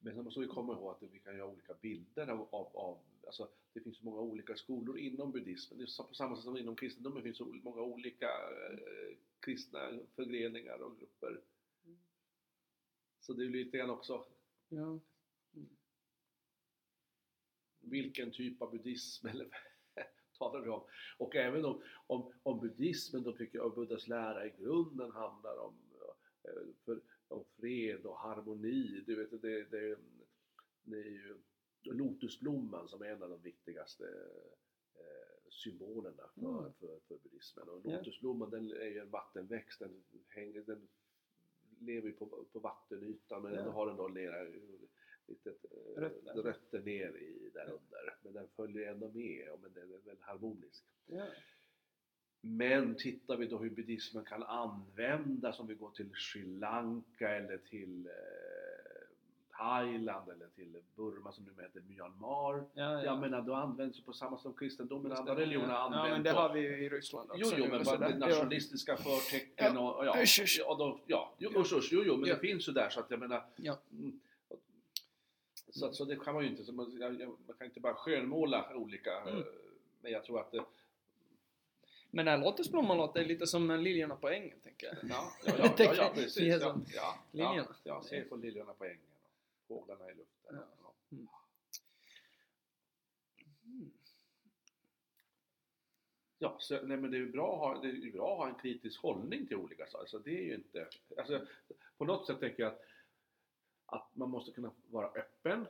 [0.00, 2.98] Men sen måste vi komma ihåg att vi kan ha olika bilder av, av, av
[3.26, 5.78] alltså det finns så många olika skolor inom buddhismen.
[5.78, 9.98] Det är så- på samma sätt som inom kristendomen finns så många olika eh, kristna
[10.16, 11.40] förgreningar och grupper.
[13.20, 14.24] Så det är lite grann också
[14.68, 15.00] Ja.
[17.80, 19.48] vilken typ av buddhism eller
[20.38, 20.82] talar vi om?
[21.18, 25.74] Och även om, om, om buddhismen då tycker jag Buddhas lära i grunden handlar om,
[26.44, 29.02] eh, för, om fred och harmoni.
[29.06, 29.98] Du vet, det, det,
[30.82, 31.36] det är ju
[31.82, 34.04] lotusblomman som är en av de viktigaste
[34.94, 36.72] eh, symbolerna för, Mm.
[36.72, 37.68] för, för buddhismen.
[37.68, 37.96] Och Ja.
[37.96, 40.88] lotusblomman den är ju en vattenväxt, den, hänger, den
[41.80, 43.58] lever ju på, på vattenytan men Ja.
[43.58, 44.42] ändå har den då lera,
[45.26, 46.42] litet eh, Rötter.
[46.42, 48.16] rötter ner i där under.
[48.22, 50.84] Men den följer ändå med och men den är väldigt harmonisk.
[51.06, 51.26] Ja.
[52.40, 57.58] Men tittar vi då hur buddhismen kan användas om vi går till Sri Lanka eller
[57.58, 58.12] till eh,
[59.58, 62.54] Thailand eller till Burma som nu heter Myanmar.
[62.74, 63.04] Ja, ja.
[63.04, 65.78] Jag menar då används ju på samma sätt som kristendomen och andra religioner ja.
[65.78, 66.06] använt.
[66.08, 67.58] Ja, men det har vi ju i Ryssland Jo, också.
[67.58, 70.56] jo, nu men och bara nationalistiska förtecken och, och ja, Usch, usch.
[70.58, 73.10] ja, då, ja, jo, usch, usch, jo, jo, men det finns ju där så att
[73.10, 73.44] jag menar
[73.92, 74.20] mm,
[75.70, 78.74] så, så det kan man ju inte, så man, jag, man kan inte bara skönmåla
[78.74, 79.38] olika, Mm.
[79.38, 79.44] eh,
[80.00, 80.64] men jag tror att det,
[82.10, 84.96] Men den här lotusblomman låter lite som liljorna på ängen, tänker jag.
[85.10, 86.38] Ja, ja, ja, ja, ja precis.
[86.62, 87.54] Ja, ja, liljorna.
[87.56, 89.07] ja, ja, se på liljorna på ängen och
[89.68, 90.56] fåglarna i luften.
[90.82, 90.94] Ja.
[91.12, 91.28] Mm.
[93.64, 93.90] Mm.
[96.38, 98.54] Ja, så, nej, men det är bra, att ha- det är bra att ha en
[98.62, 100.06] kritisk hållning till olika saker.
[100.06, 101.46] Så det är ju inte, alltså,
[101.96, 102.80] på något sätt tänker jag att,
[103.86, 105.66] att man måste kunna vara öppen.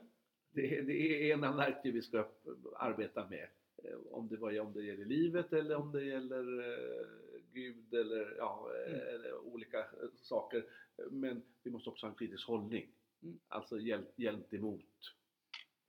[0.51, 2.27] Det, är- det är en av verktyg vi ska
[2.75, 3.47] arbeta med.
[3.83, 7.05] Eh, Om det, var, om det gäller livet eller om det gäller eh,
[7.53, 9.15] Gud eller, ja, eh, Mm.
[9.15, 10.65] eller olika eh, saker.
[11.11, 12.89] Men vi måste också ha en kritisk hållning.
[13.23, 13.39] Mm.
[13.47, 15.15] Alltså hjälp, gentemot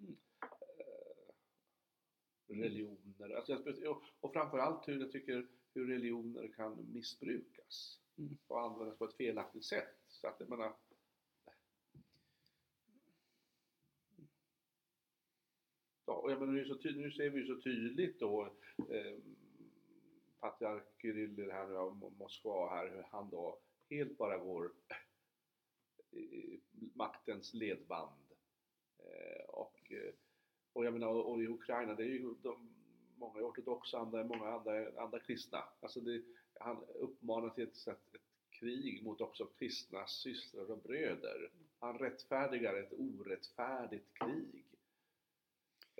[0.00, 0.16] Mm.
[2.48, 3.30] eh, religioner.
[3.30, 8.36] Alltså jag, och, och framförallt hur jag tycker hur religioner kan missbrukas Mm.
[8.46, 9.96] och användas på ett felaktigt sätt.
[10.08, 10.76] Så att jag menar,
[16.06, 18.44] Ja, och jag menar, nu, så nu ser vi ju så tydligt då
[18.90, 19.18] eh,
[20.40, 23.58] patriark Kirill här nu av Moskva här, hur han då
[23.90, 24.72] helt bara går
[26.94, 28.24] maktens ledband.
[28.98, 30.14] Eh, och, eh,
[30.72, 32.70] och jag menar, och, och i Ukraina, det är ju de,
[33.16, 35.64] många ortodoxa, andra, många andra, andra kristna.
[35.80, 36.22] Alltså det,
[36.60, 38.20] han uppmanar till ett, ett, ett
[38.50, 41.50] krig mot också kristna systrar och bröder.
[41.78, 44.64] Han rättfärdigar ett orättfärdigt krig.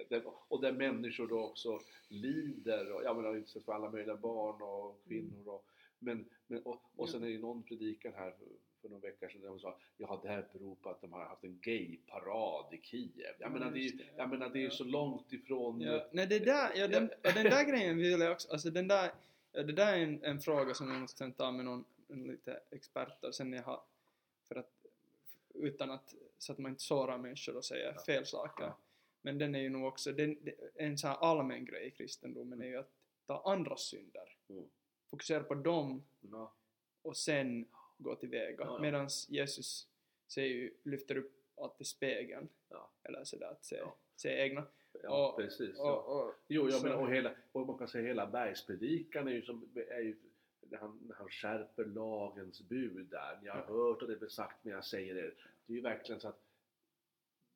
[0.09, 4.63] Där, och där människor då också lider, och jag menar utsätts för alla möjliga barn
[4.63, 5.49] och kvinnor.
[5.49, 5.67] Och,
[5.99, 8.37] men, men, och, och sen är det någon predikan här
[8.83, 11.25] för, några veckor sedan där hon sa ja det här beror på att de har
[11.25, 13.35] haft en gayparad i Kiev.
[13.39, 14.71] Jag menar det är, det, jag menar, det är ja.
[14.71, 18.53] så långt ifrån Ja, nej det där, ja, den, den där grejen vill jag också,
[18.53, 19.11] alltså den där,
[19.53, 23.33] ja, det där är en, en fråga som jag måste ta med någon, lite experter
[23.33, 23.81] sen jag har,
[24.49, 24.71] för att,
[25.55, 28.03] utan att, så att man inte sårar människor och säger Ja.
[28.07, 28.73] fel saker.
[29.23, 30.39] Men den är ju nog också, den,
[30.75, 32.91] en så här allmän grej i kristendomen är ju att
[33.27, 34.65] ta andras synder, Mm.
[35.11, 36.53] fokusera på dem Ja,
[37.03, 37.67] och sen
[38.03, 38.57] gå tillväga.
[38.59, 38.79] Ja, ja.
[38.81, 39.89] Medan Jesus
[40.29, 42.91] säger ju, lyfter upp alltid spegeln, Ja.
[43.03, 43.97] eller sådär att se, Ja.
[44.17, 44.67] se egna.
[45.03, 45.79] ja Och- precis.
[45.79, 45.97] Och, ja.
[46.01, 49.69] och, Jo, jag menar, och, hela, och man kan säga hela bergspredikan är ju som,
[49.91, 50.17] är ju,
[50.61, 53.39] när han, när han skärper lagens bud där.
[53.43, 55.35] Ni har hört och det är sagt men jag säger er.
[55.67, 56.41] Det är ju verkligen så att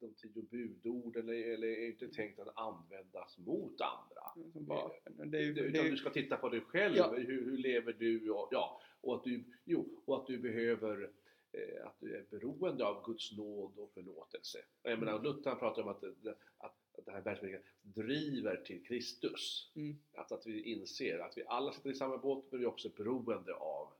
[0.09, 4.51] de tio budorden eller, är inte tänkt att användas mot andra.
[4.53, 5.31] som vapen.
[5.31, 7.13] Det är Utan det du ska titta på dig själv, Ja.
[7.17, 11.11] hur, hur lever du och, ja, och, att du, jo, och att du behöver
[11.53, 14.59] eh, att du är beroende av Guds nåd och förlåtelse.
[14.83, 19.73] Jag menar, Luther pratar om att, det- att, att det här bergspredikan driver till Kristus.
[19.77, 19.97] Mm.
[20.15, 22.89] Att, att vi inser att vi alla sitter i samma båt men vi är också
[22.97, 23.93] beroende av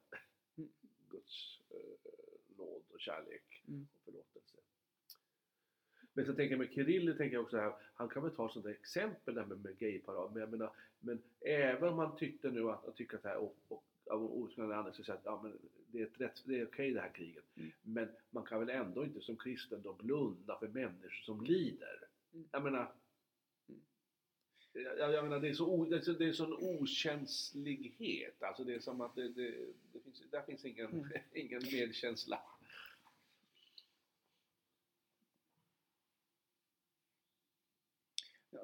[0.57, 0.71] Mm.
[1.11, 2.11] Guds eh,
[2.57, 3.87] nåd och kärlek Mm.
[3.95, 4.34] och förlåtelse.
[6.15, 8.71] Men så tänker jag med Kirill, tänker jag också här, han kan väl ta sådana
[8.71, 12.85] exempel där med, med gayparad, men jag menar, men även om man tyckte nu att,
[12.89, 15.59] att tycka att det här, och, och av olika anledningar så säger att ja, men
[15.93, 17.45] det är, rätt, det är okej det här kriget.
[17.57, 17.71] Mm.
[17.83, 22.05] Men man kan väl ändå inte som kristen då blunda för människor som lider.
[22.35, 22.49] Mm.
[22.53, 22.93] Jag menar,
[23.69, 23.81] Mm.
[24.99, 28.65] jag, jag menar det är så o, det är, så- det är sån okänslighet, alltså
[28.65, 29.55] det är som att det, det,
[29.93, 31.09] det finns, där finns ingen, Mm.
[31.33, 32.41] ingen medkänsla.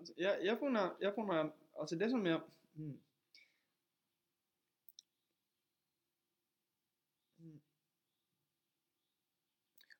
[0.00, 2.42] Alltså, jag, jag funderar, jag funderar, alltså det som jag...
[2.76, 2.98] Mm.
[7.38, 7.60] Mm.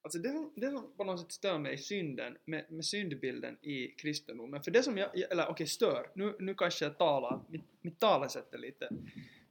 [0.02, 3.58] Alltså det som, det som på något sätt stör mig i synden, med, med syndbilden
[3.62, 7.64] i kristendomen, för det som jag, eller okej stör, nu, nu kanske jag talar, mitt,
[7.80, 8.88] mitt talesätt är lite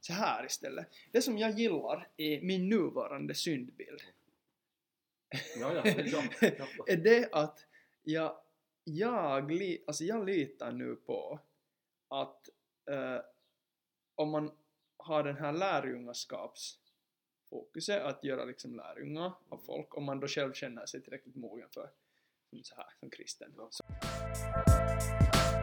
[0.00, 0.86] så här istället.
[1.12, 4.02] Det som jag gillar i min nuvarande syndbild
[5.30, 6.66] Ja, ja, ja, ja.
[6.86, 7.66] är det att
[8.02, 8.36] jag,
[8.94, 11.40] jag, li, alltså jag litar nu på
[12.08, 12.48] att
[12.90, 13.18] eh,
[14.14, 14.50] om man
[14.96, 20.86] har den här lärjungaskapsfokuset, att göra liksom lärjungar av folk, om man då själv känner
[20.86, 21.90] sig tillräckligt mogen för
[22.50, 23.54] som, så här, som kristen.
[23.70, 23.84] Så,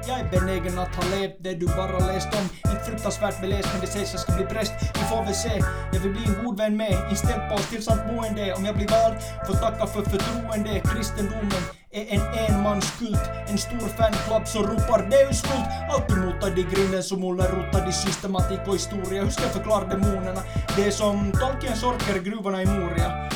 [0.08, 2.72] jag är benägen att ha levt det du bara läst om.
[2.72, 4.74] Inte fruktansvärt beläst men det sägs jag ska bli präst.
[4.93, 5.63] Vi får väl se.
[5.93, 6.98] Jag vill bli en god vän med.
[7.10, 8.54] Inställd på stillsamt boende.
[8.54, 9.15] Om jag blir vald
[9.48, 10.82] får tacka för förtroende.
[10.91, 13.26] Kristendomen är en enmanskult.
[13.48, 15.70] En stor fanclub som ropar Deus kult.
[15.91, 19.24] Alltid motad i grinden som Olle rotad i systematik och historia.
[19.24, 20.41] Hur ska jag förklara demonerna?
[20.76, 23.27] Det är som Tolkiens orker i gruvorna i Moria.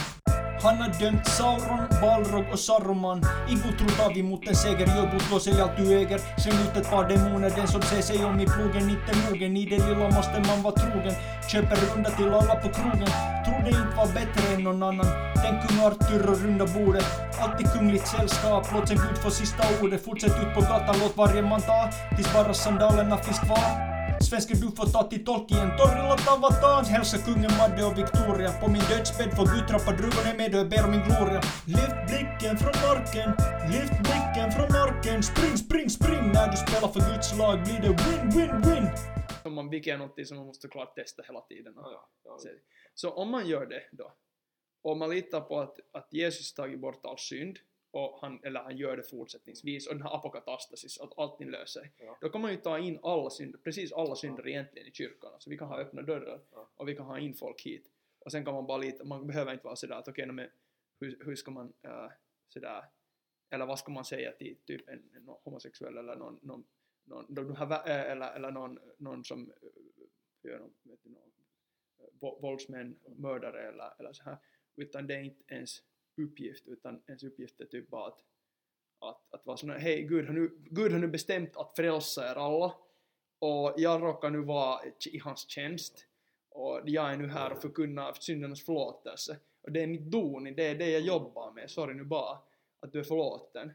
[0.63, 3.21] Han har dömt Sauron, Balrog och Saruman.
[3.49, 6.19] Ingo tror tar vi mot en seger, gör bot, låt allt du äger.
[6.41, 9.57] Sen ut ett par demoner, den som ser sig om i plogen, inte mogen.
[9.57, 11.15] I det lilla måste man vara trogen.
[11.51, 13.11] Köper runda till alla på krogen.
[13.45, 15.07] Trodde inte var bättre än någon annan.
[15.43, 17.05] Tänk kung Arthur och runda bordet.
[17.39, 20.05] Alltid kungligt sällskap, låt sen Gud få sista ordet.
[20.05, 21.89] Fortsätt ut på gatan, låt varje man ta.
[22.15, 24.00] Tills bara sandalerna finns kvar.
[24.29, 28.49] Svenska du får ta till Tolkien, Torilla Tavatans Hälsa kungen Madde och Victoria.
[28.61, 31.41] På min dödsbädd får Gud trappa druvorna med och jag ber om min gloria.
[31.75, 33.29] Lyft blicken från marken,
[33.73, 35.17] lyft blicken från marken.
[35.31, 36.23] Spring, spring, spring.
[36.37, 38.85] När du spelar för Guds lag blir det win, win, win.
[39.43, 41.73] Som man, är något som man måste klart testa hela tiden.
[41.75, 42.33] Ja, ja, ja.
[42.43, 42.49] Så-
[42.93, 44.07] Så om man gör det då,
[44.83, 47.57] och man litar på att, att Jesus tagit bort all synd,
[47.91, 51.91] och han, eller han gör det fortsättningsvis, och den här apokatastasis, att allting löser sig,
[51.97, 52.17] Ja.
[52.21, 55.31] då kan man ju ta in alla synder, precis alla synder egentligen i kyrkan.
[55.39, 56.69] Så vi kan ha öppna dörrar, Ja.
[56.75, 57.89] och vi kan ha in folk hit.
[58.19, 60.49] Och sen kan man bara lita, man behöver inte vara sådär att okej, okay, men
[60.99, 62.07] hur, hur ska man äh,
[62.47, 62.85] sådär,
[63.49, 66.65] eller vad ska man säga till typ en, en homosexuell eller någon, någon,
[67.05, 71.31] någon de här, äh, eller, eller någon, någon som äh, gör någon, vet du, någon
[72.19, 74.37] vå- våldsmän, mördare eller, eller så här.
[74.75, 75.83] Utan det är inte ens
[76.17, 78.19] uppgift, utan ens uppgift är typ bara att,
[78.99, 82.31] Att, att vara sån här, hej Gud har, nu, Gud har nu bestämt att frälsa
[82.31, 82.73] er alla.
[83.39, 84.79] Och jag råkar nu vara
[85.11, 86.07] i hans tjänst.
[86.49, 89.39] Och jag är nu här och förkunnar syndernas förlåtelse.
[89.61, 92.37] Och det är mitt doni, det är det jag jobbar med, sorry nu bara,
[92.79, 93.71] att du är förlåten.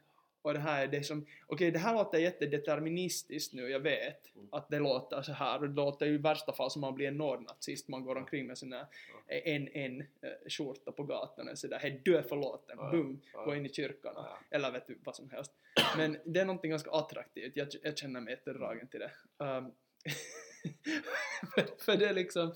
[0.46, 4.48] Och det här är det som, okej det här låter jättedeterministiskt nu, jag vet Mm.
[4.52, 7.08] att det låter så här och det låter ju i värsta fall som man blir
[7.08, 8.86] en nordnazist, man går omkring med sån där
[9.26, 10.06] en, en eh,
[10.48, 13.44] skjorta på gatan och sådär, hej du är förlåten, Ja, boom, ja.
[13.44, 14.38] gå in i kyrkan Ja.
[14.50, 15.52] eller vet du, vad som helst.
[15.96, 19.10] Men det är någonting ganska attraktivt, jag, jag känner mig jättedragen till det.
[19.44, 19.72] Um,
[21.54, 22.54] för, för det är liksom,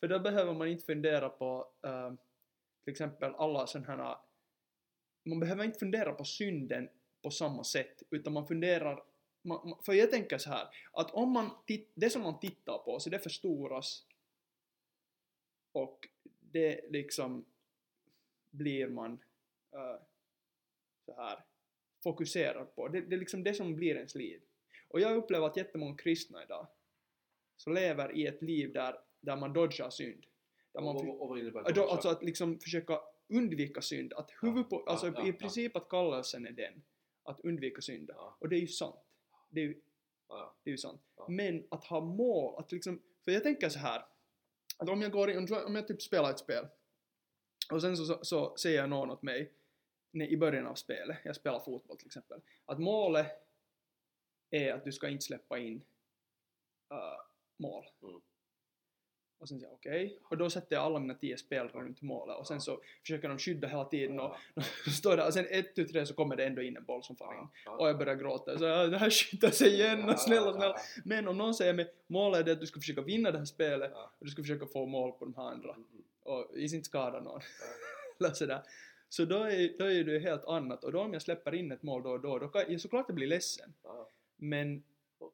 [0.00, 2.16] för då behöver man inte fundera på um,
[2.84, 4.16] till exempel alla sådana här,
[5.24, 6.88] man behöver inte fundera på synden
[7.22, 9.04] på samma sätt, utan man funderar
[9.42, 13.00] man, för jag tänker så här, att om man, titt, det som man tittar på,
[13.00, 14.06] så det förstoras
[15.72, 16.08] och
[16.40, 17.44] det liksom
[18.50, 19.12] blir man
[19.72, 20.00] eh,
[21.04, 21.44] så här
[22.02, 22.88] fokuserad på.
[22.88, 24.42] Det, det är liksom det som blir ens liv.
[24.88, 26.66] Och jag upplever att jättemånga kristna idag
[27.56, 30.26] så lever i ett liv där, där man dodgar synd.
[30.72, 34.12] Där man, och, och, och Ja, då, alltså att liksom försöka undvika synd.
[34.12, 35.32] Att huvudpo- ja, alltså ja, i ja.
[35.32, 36.82] princip att kallelsen är den.
[37.28, 38.10] Att undvika synd.
[38.14, 38.36] Ja.
[38.40, 39.00] Och det är ju sant.
[39.48, 39.80] Det är ju,
[40.28, 41.02] Ja, det är ju sant.
[41.16, 41.26] Ja.
[41.28, 44.04] Men att ha mål, att liksom, för jag tänker så här.
[44.76, 46.66] Att om jag går in, om jag typ spelar ett spel.
[47.72, 49.52] Och sen så, så, så säger någon åt mig
[50.10, 53.26] nej, i början av spelet, jag spelar fotboll till exempel, att målet
[54.50, 55.76] är att du ska inte släppa in
[56.92, 57.20] uh,
[57.56, 57.84] mål.
[58.02, 58.20] Mm.
[59.40, 62.36] Och sen säger jag okej, och då sätter jag alla mina tio spelare runt målet.
[62.36, 65.74] Och sen så försöker de skydda hela tiden och ja, står där och sen ett,
[65.74, 67.48] tu, tre så kommer det ändå in en boll som far in.
[67.78, 68.58] Och jag börjar gråta.
[68.58, 70.08] Så "Ja, det här skyddar sig igen.
[70.08, 70.76] Och snälla snälla.
[71.04, 73.44] Men om någon säger mig målet är det att du ska försöka vinna det här
[73.44, 75.70] spelet och du ska försöka få mål på de här andra.
[75.74, 77.40] Mm, mm, och inte skada någon.
[78.20, 78.62] Eller sådär.
[79.08, 80.84] Så då är, då är det helt annat.
[80.84, 83.04] Och då om jag släpper in ett mål då och då, då kan jag såklart
[83.08, 83.74] jag blir ledsen.
[84.36, 84.82] Men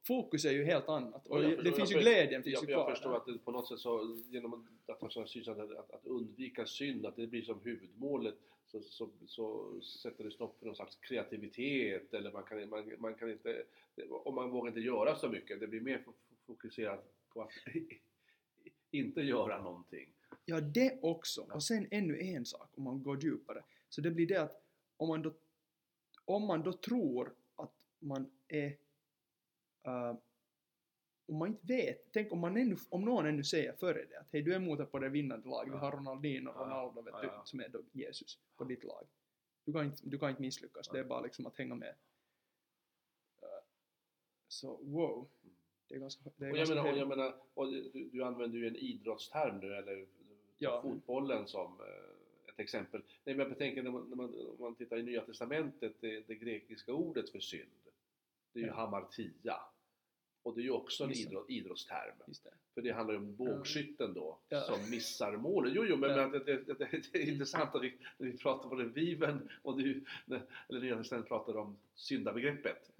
[0.06, 2.64] fokus är ju helt annat och jag det förstår- finns ju jag- glädjen finns Jag,
[2.64, 2.94] ju jag kvar.
[2.94, 6.06] förstår att det på något sätt så, genom att man så syns att, att, att
[6.06, 8.34] undvika synd, att det blir som huvudmålet,
[8.66, 13.14] så, så, så sätter det stopp för någon slags kreativitet eller man kan, man, man
[13.14, 13.64] kan inte,
[14.10, 17.50] och man vågar inte göra så mycket, det blir mer fo- fokuserat på att
[18.90, 20.08] inte göra någonting.
[20.44, 21.46] Ja, det också.
[21.54, 23.62] Och sen ännu en sak om man går djupare.
[23.88, 24.62] Så det blir det att
[24.96, 25.32] om man då,
[26.24, 28.76] om man då tror att man är...
[29.84, 30.16] eh,
[31.26, 34.30] om man inte vet, tänk om, man ännu, om någon ännu säger före det att
[34.32, 37.30] hej du är mot på det vinnande laget, vi har Ronaldinho och Ronaldo vet du,
[37.44, 39.06] som är då Jesus på ditt lag.
[39.64, 41.94] Du kan inte, du kan inte misslyckas, det är bara liksom att hänga med.
[43.42, 43.64] Eh,
[44.48, 45.28] så wow.
[45.88, 48.58] Det är ganska, det är Och jag menar, och jag menar och du, du använder
[48.58, 50.06] ju en idrottsterm nu, eller
[50.58, 50.82] Ja.
[50.82, 53.00] fotbollen som eh, ett exempel.
[53.24, 56.20] Nej, men jag betänker när man, när man, om man tittar i Nya Testamentet, det,
[56.26, 57.70] det grekiska ordet för synd,
[58.52, 58.74] det är ju Ja.
[58.74, 59.60] hamartia.
[60.44, 62.14] Och det är ju också en idrott, idrottsterm.
[62.26, 62.50] Det.
[62.74, 64.60] För det handlar ju om bågskytten då, Ja.
[64.60, 65.72] som missar målet.
[65.76, 66.16] Jo, jo, men, Ja.
[66.28, 69.48] men det, det, det, det är intressant att vi, när vi pratar om det Viven
[69.62, 70.04] och du,
[70.68, 72.90] eller Nya Testamentet pratar om syndabegreppet,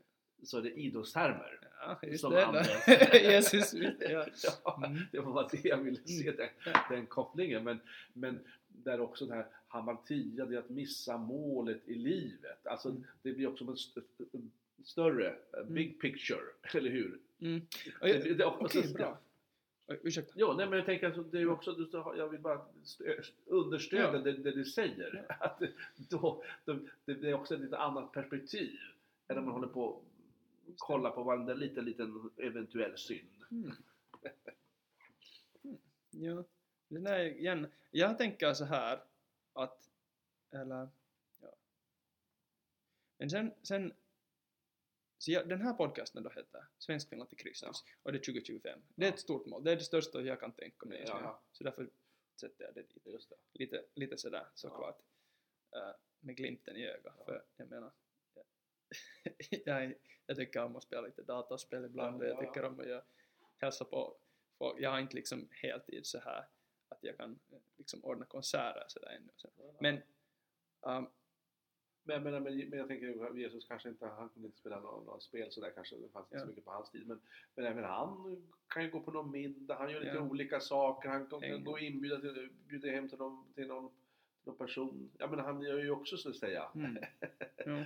[0.43, 1.61] så är det idrottstermer.
[1.81, 2.47] Ja, Som det.
[2.47, 2.89] används.
[3.15, 3.75] Jesus,
[4.65, 4.85] ja.
[4.87, 5.01] Mm.
[5.13, 6.49] det var det jag ville se, den,
[6.91, 7.65] den kopplingen.
[7.65, 7.81] Men,
[8.13, 12.67] men där också det här hamartia, det att missa målet i livet.
[12.67, 13.05] Alltså Mm.
[13.23, 13.65] det blir också
[14.33, 14.51] en
[14.85, 16.41] större, eh, big picture,
[16.75, 17.21] eller hur?
[17.41, 17.67] Mm.
[18.01, 19.19] Det- det- det- Okej, bra.
[19.87, 20.33] Ursäkta.
[20.37, 24.19] Ja, nej, men jag tänker att det är också, jag vill bara stö- understödja Ja.
[24.19, 25.27] det, det du säger.
[25.41, 25.63] Att
[25.97, 26.45] då,
[27.05, 28.79] det, är också ett lite annat perspektiv
[29.29, 30.05] än när man håller på och
[30.77, 33.29] kollar på varenda liten, liten eventuell synd.
[33.51, 33.73] Mm.
[35.65, 35.77] Mm.
[36.11, 36.45] Ja,
[37.07, 37.67] är igen.
[37.91, 39.01] Jag tänker så här
[39.53, 39.91] att,
[40.51, 40.89] eller,
[41.41, 41.49] ja.
[43.19, 43.93] Men sen, sen
[45.25, 48.81] så jag, den här podcasten då heter Svenskfinland till Kristus och det är 2025.
[48.95, 51.19] Det är ett stort mål, det är det största jag kan tänka mig just Ja,
[51.19, 51.25] nu.
[51.25, 51.43] ja.
[51.53, 51.91] Så därför
[52.41, 53.07] sätter jag det dit.
[53.07, 53.37] Just det.
[53.53, 55.03] Lite, lite sådär såklart.
[55.77, 57.15] Eh, med glimten i ögat.
[57.19, 57.25] Ja.
[57.25, 57.93] För jag menar,
[59.65, 59.95] jag,
[60.27, 62.49] jag, tycker om att spela lite dataspel ibland och Ja, jag ja, ja.
[62.53, 63.03] tycker om att jag
[63.57, 64.17] hälsa på
[64.59, 64.81] folk.
[64.81, 66.49] Jag har inte liksom heltid så här
[66.89, 69.33] att jag kan eh, liksom ordna konserter sådär ännu.
[69.81, 70.01] Men
[70.81, 71.11] um,
[72.07, 75.21] Men, men, men, men jag tänker Jesus kanske inte, han kunde inte spela några, några
[75.21, 76.41] spel sådär kanske, det fanns inte Ja.
[76.41, 77.07] så mycket på hans tid.
[77.07, 77.21] Men,
[77.55, 80.21] men även han kan ju gå på någon middag, han gör lite Ja.
[80.23, 83.89] olika saker, han kan, kan gå och inbjuda till, bjuda hem till någon, till någon,
[83.89, 85.11] till någon person.
[85.19, 86.99] Jag menar han gör ju också så att säga mm.
[87.67, 87.85] ja.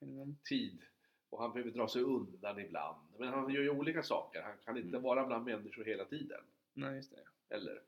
[0.00, 0.36] Mm.
[0.44, 0.82] tid.
[1.30, 2.96] Och han behöver dra sig undan ibland.
[3.18, 5.02] Men han gör ju olika saker, han kan inte Mm.
[5.02, 6.40] vara bland människor hela tiden.
[6.74, 7.54] Nej, just det.
[7.54, 7.80] Eller?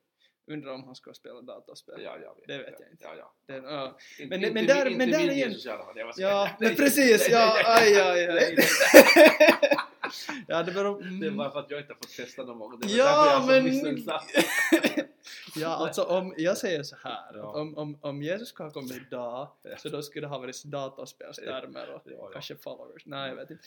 [0.50, 1.94] Undrar om han ska spela dataspel.
[2.04, 2.46] Ja, jag vet.
[2.46, 3.04] Det vet jag inte.
[3.04, 3.32] Ja, ja.
[3.46, 3.98] Det, ja.
[4.28, 5.94] Men- inte, men där- inte men där min är en- Jesus i alla fall.
[5.98, 8.56] Jag var Ja, men precis, ja, aj, aj, aj.
[10.48, 11.02] ja, det beror...
[11.20, 12.80] Det är bara för att jag inte har fått testa någon gång.
[12.80, 15.04] Det är Ja, därför jag men-.
[15.56, 17.42] Ja, alltså om, jag säger så här, Ja.
[17.60, 19.48] om, om, om Jesus skulle ha kommit idag,
[19.78, 22.30] så då skulle det ha varit dataspelstermer och Ja, ja.
[22.32, 23.02] kanske followers.
[23.06, 23.64] Nej, jag vet inte.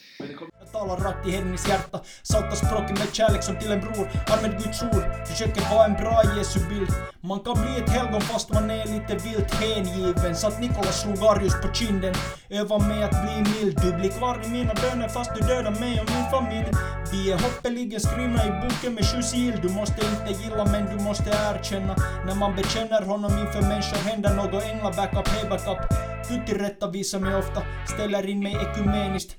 [0.59, 4.07] Jag talar rakt i hennes hjärta, salta språket med kärlek som till en bror.
[4.33, 6.89] Använd Guds ord, försöker vara en bra Jesu bild.
[7.21, 10.35] Man kan bli ett helgon fast man är lite vilt hängiven.
[10.35, 12.13] Så att Nikolas slog Arius på kinden.
[12.49, 13.75] Öva med att bli mild.
[13.83, 16.71] Du blir kvar i mina böner fast du dödar mig och min familj.
[17.13, 21.03] Vi är hoppeligen skrivna i boken med sju sil, Du måste inte gilla men du
[21.03, 21.95] måste erkänna.
[22.25, 24.63] När man bekänner honom inför människor händer något.
[24.63, 25.77] Ängla backup, hey backup.
[26.29, 29.37] Gud tillrättavisar mig ofta, ställer in mig ekumeniskt.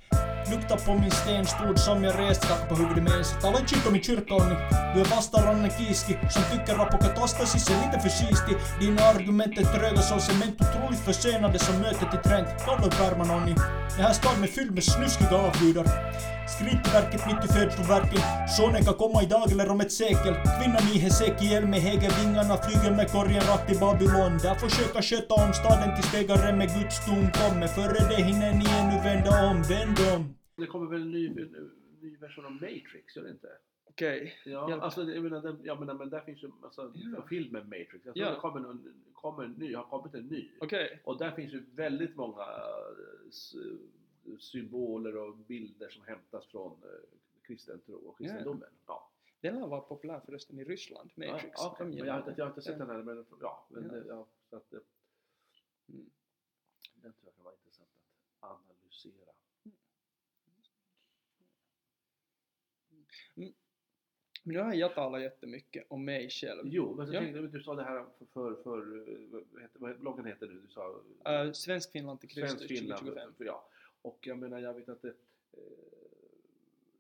[0.51, 3.33] Lukta på min stenstod som jag rest katt på huvudet med ens.
[3.43, 4.57] Tala inte skit om min kyrka Onni.
[4.95, 8.55] Du är vastaranne kiiski som tycker apokatastasis är lite för kisti.
[8.81, 12.49] Dina argument är tröga som cement, otroligt försenade som mötet i Trent.
[12.67, 13.55] Kolla upp ärmarna Onni.
[13.97, 15.87] Det här staden är fylld med snuskiga avgudar.
[16.49, 18.23] Skrittverket mitt i födsloverken.
[18.57, 20.35] Sonen kan komma idag eller om ett sekel.
[20.35, 24.39] Kvinnan i Hesekiel med hägervingarna flyger med korgen rakt till Babylon.
[24.43, 27.67] Där försöka sköta om staden tills bägaren med Guds dom kommer.
[27.67, 30.35] Före det hinner ni ännu vända om, vänd om.
[30.57, 33.59] Det kommer väl en ny, en ny version av Matrix, gör det inte?
[33.85, 34.35] Okej.
[34.45, 34.83] Ja, Hjälp.
[34.83, 37.27] alltså, jag menar, den, jag menar, men där finns ju alltså, Ja.
[37.29, 37.93] filmen Matrix.
[37.93, 38.31] Jag tror Ja.
[38.35, 40.51] det kommer en, kommer en ny, har kommit en ny.
[40.61, 41.01] Okej.
[41.05, 47.81] Och där finns ju väldigt många eh, symboler och bilder som hämtas från eh, kristen
[47.81, 48.69] tro och kristendomen.
[48.87, 49.11] Ja.
[49.41, 51.53] Den lär vara populär förresten i Ryssland, Matrix.
[51.57, 51.77] Ja.
[51.79, 52.35] De men jag, den.
[52.37, 52.85] jag har inte sett Ja.
[52.85, 53.67] den än, men ja.
[53.71, 53.97] Men, Ja.
[53.97, 54.05] ja.
[54.09, 54.73] ja så att,
[55.89, 56.11] Mm.
[56.95, 57.89] Den tror jag kan vara intressant
[58.41, 59.34] att analysera.
[64.47, 66.63] Men nu har jag talat jättemycket om mig själv.
[66.65, 67.21] Jo, men så Ja.
[67.21, 70.61] tänkte jag, du sa det här för, för, för vad bloggen heter du?
[70.61, 71.01] Du sa
[71.45, 72.99] Uh, Svensk Finland till Kristus Svensk Finland.
[73.01, 73.35] 2025.
[73.35, 73.69] för- Ja.
[74.03, 75.09] Och jag menar, jag vet att det,
[75.53, 75.59] eh,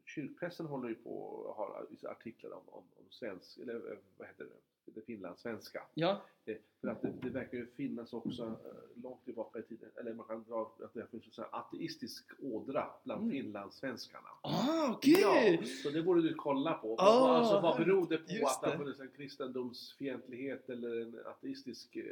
[0.04, 4.44] kyrkpressen håller ju på och har artiklar om, om, om svensk, eller eh, vad heter
[4.44, 4.50] det,
[4.90, 5.82] det finlandssvenska.
[5.94, 9.90] Ja, Eh, För att det, det verkar ju finnas också eh, långt tillbaka i tiden,
[10.00, 13.32] eller man kan dra att det finns en ateistisk ådra bland Mm.
[13.32, 14.28] finlandssvenskarna.
[14.42, 15.20] ah okej!
[15.60, 16.94] Ja, så det borde du kolla på.
[16.98, 21.96] Ah, alltså, vad beror det på att det har funnits en kristendomsfientlighet eller en ateistisk...
[21.96, 22.04] Eh,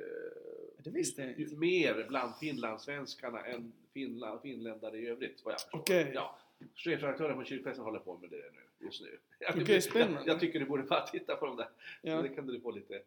[0.79, 1.57] Det visste jag inte.
[1.57, 5.79] Mer bland finlandssvenskarna än finland, finländare i övrigt, vad jag förstår.
[5.79, 6.11] Okej.
[6.15, 6.39] Ja.
[6.75, 9.19] Chefredaktören på kyrkpressen håller på med det nu, just nu.
[9.39, 10.19] Jag, Okej, spännande.
[10.21, 11.69] Jag, jag tycker du borde bara titta på dem där.
[12.03, 12.17] Ja.
[12.17, 13.03] Så det kan du få lite,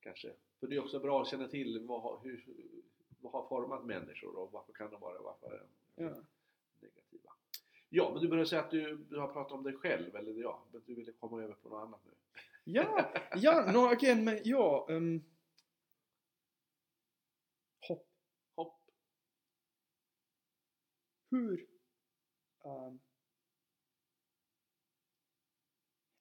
[0.00, 0.32] kanske.
[0.60, 2.44] För det är också bra att känna till vad, hur,
[3.20, 5.62] vad har format människor och varför kan de vara varför
[5.94, 6.10] Ja.
[6.80, 7.32] negativa.
[7.88, 10.64] Ja, men du började säga att du, du har pratat om dig själv, eller ja,
[10.72, 12.12] men du ville komma över på något annat nu.
[12.64, 14.86] Ja, ja, no, okej, men ja.
[14.88, 15.24] Um,
[17.88, 18.06] hopp.
[18.54, 18.80] Hopp.
[21.30, 21.66] Hur...
[22.64, 23.00] ehm,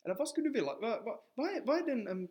[0.04, 0.76] eller vad skulle du vilja?
[0.82, 2.08] Vad, vad, vad, är, vad är den...
[2.08, 2.28] Um,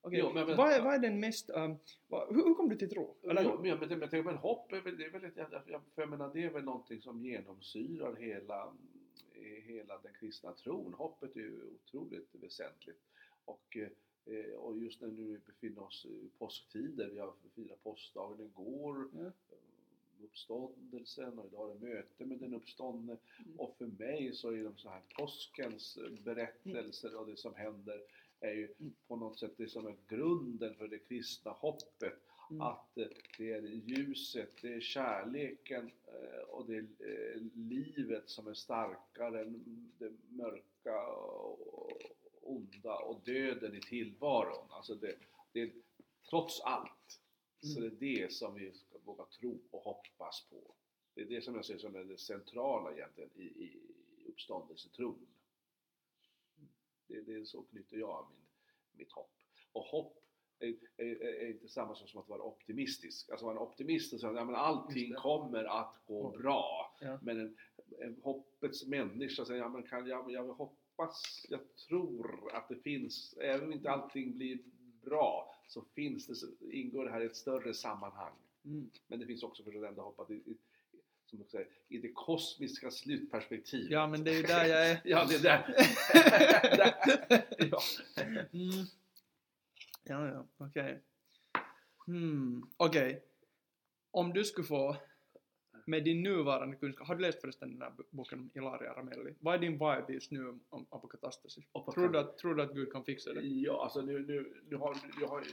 [0.00, 1.50] okej, Jo, men- men- vad, är, vad är den mest...
[1.50, 1.76] Um,
[2.08, 3.16] vad, hur, hur kom du till tro?
[3.22, 6.08] Eller, Ja, men, men, men, men, hopp är väl, det är väl ett, jag, jag,
[6.08, 8.72] menar, det är väl någonting som genomsyrar hela,
[9.64, 10.94] hela den kristna tron.
[10.94, 13.00] Hoppet är ju otroligt väsentligt.
[13.44, 19.08] Och, eh, och just när nu befinner oss i påsktider, vi har firat påskdagen igår,
[19.12, 19.30] Ja.
[20.24, 23.16] Uppståndelsen och idag är det möte med den uppståndne.
[23.38, 23.60] Mm.
[23.60, 28.02] Och för mig så är de så här påskens berättelser och det som händer
[28.40, 28.94] är ju Mm.
[29.08, 32.14] på något sätt det som är grunden för det kristna hoppet.
[32.50, 32.62] Mm.
[32.62, 33.06] Att eh,
[33.38, 39.40] det är ljuset, det är kärleken eh, och det är eh, livet som är starkare
[39.40, 39.64] än
[39.98, 42.02] det mörka och
[42.42, 44.66] onda och döden i tillvaron.
[44.70, 45.14] Alltså det,
[45.52, 45.72] det är
[46.30, 47.20] trots allt
[47.60, 47.90] så det är
[48.24, 48.72] det som vi
[49.06, 50.74] våga tro och hoppas på.
[51.14, 53.80] Det är det som jag ser som är det centrala egentligen i, i
[54.28, 55.26] uppståndelsetron.
[57.06, 58.46] Det, det är så knyter jag min,
[58.92, 59.32] mitt hopp.
[59.72, 60.26] Och hopp
[60.58, 63.30] är, är, är inte samma sak som att vara optimistisk.
[63.30, 66.96] Alltså vara en optimist och säga att ja, allting kommer att gå bra.
[67.00, 67.18] Ja.
[67.22, 67.56] Men en,
[67.98, 73.36] en hoppets människa säger ja, men kan jag, jag hoppas, jag tror att det finns,
[73.40, 74.58] även om inte allting blir
[75.02, 78.34] bra, så finns det, ingår det här i ett större sammanhang.
[78.66, 78.90] Mm.
[79.06, 80.56] Men det finns också för att i, i,
[81.24, 83.90] som jag säger, i det kosmiska slutperspektivet.
[83.90, 85.00] Ja, men det är ju där jag är.
[85.04, 85.66] Ja, det är där.
[86.76, 87.44] där.
[87.70, 87.80] Ja.
[88.52, 88.86] Mm.
[90.04, 91.02] Ja, ja, okej.
[92.06, 93.22] Hmm, okej.
[94.10, 94.96] Om du skulle få
[95.88, 99.34] med din nuvarande kunskap, har du läst förresten den här bo- boken om Ilaria Ramelli?
[99.40, 101.64] Vad är din vibe just nu om, om apokatastasis?
[101.94, 103.40] Tror du, att, tror du att Gud kan fixa det?
[103.40, 105.44] Ja, alltså nu, nu, nu har jag har,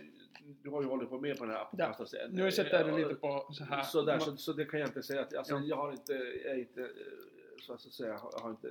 [0.63, 2.31] du har ju hållit på med på den här apokatastasen.
[2.31, 3.83] Nu sätter jag det lite på så här.
[3.83, 5.21] Så, där, så, så det kan jag inte säga.
[5.21, 5.61] Att, alltså, Ja.
[5.65, 6.13] Jag har inte,
[6.45, 6.91] jag inte,
[7.61, 8.67] så att säga, jag har inte,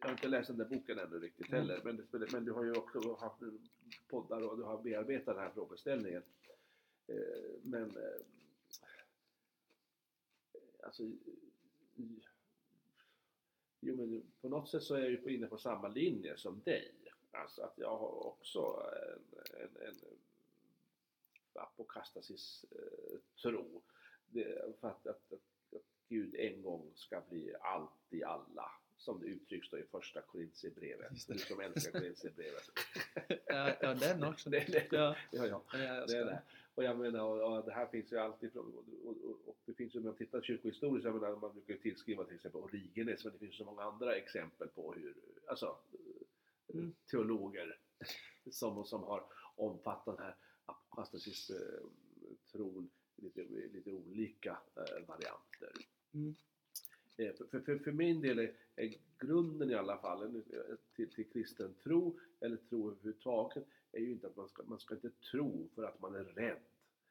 [0.00, 1.60] jag har inte läst den där boken ännu riktigt Mm.
[1.60, 1.80] heller.
[1.84, 3.40] Men, men du har ju också haft
[4.08, 6.22] poddar och du har bearbetat den här frågeställningen.
[7.08, 7.16] Eh,
[7.62, 8.24] Men eh,
[10.82, 11.02] alltså,
[13.80, 16.94] jo, men på något sätt så är jag ju inne på samma linje som dig.
[17.30, 19.94] Alltså att jag har också en, en, en
[21.54, 23.82] apokastasis eh, tro.
[24.30, 28.70] Det, för att, att, att, att Gud en gång ska bli allt i alla.
[28.96, 31.26] Som det uttrycks då i första Korintierbrevet.
[31.28, 32.62] Du som älskar Korintierbrevet.
[33.46, 34.50] Ja, ja, den också.
[34.50, 35.62] Det- det- Ja, Ja, ja.
[35.72, 36.42] ja, är det.
[36.78, 38.84] Och jag menar, och, och det här finns ju alltid och,
[39.46, 42.34] och, det finns ju, om man tittar kyrkohistoriskt, jag menar, man brukar ju tillskriva till
[42.34, 45.14] exempel Origenes, men det finns så många andra exempel på hur,
[45.46, 45.76] alltså,
[46.74, 46.94] Mm.
[47.10, 47.78] teologer
[48.50, 49.24] som, som har
[49.56, 55.72] omfattat den här apostasis-tron i lite, lite olika eh, varianter.
[56.14, 56.34] Mm.
[57.18, 60.42] Eh, För, för, för min del är, är grunden i alla fall
[60.96, 64.94] till, till kristen tro, eller tro överhuvudtaget, är ju inte att man ska, man ska
[64.94, 66.60] inte tro för att man är rädd.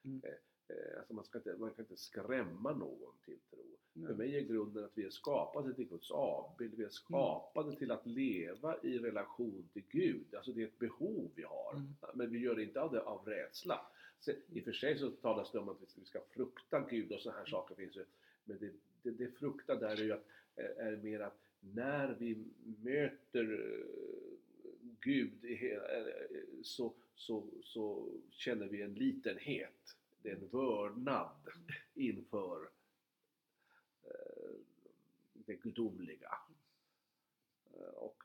[0.06, 0.22] Mm.
[0.24, 0.32] Eh,
[0.76, 3.66] eh, Alltså man, ska inte, man kan inte skrämma någon till tro.
[3.94, 4.08] Nej.
[4.08, 6.80] För mig är grunden att vi är skapade till Guds avbild, Mm.
[6.80, 10.36] vi är skapade till att leva i relation till Gud.
[10.36, 11.74] Alltså det är ett behov vi har.
[11.76, 11.88] Mm.
[12.14, 13.86] Men vi gör det inte av, det, av rädsla.
[14.20, 16.80] Så, I och för sig så talas det om att vi ska, vi ska frukta
[16.90, 18.06] Gud och sådana här saker finns ju.
[18.48, 18.72] Men det,
[19.04, 20.26] det, det frukta där är ju att,
[20.56, 22.46] är är mer att när vi
[22.84, 23.86] möter eh,
[25.02, 26.04] Gud i hela, eh,
[26.64, 29.96] så, så, så känner vi en litenhet.
[30.22, 31.48] Det är en vördnad
[31.94, 32.70] inför
[35.34, 36.38] det gudomliga.
[37.94, 38.24] Och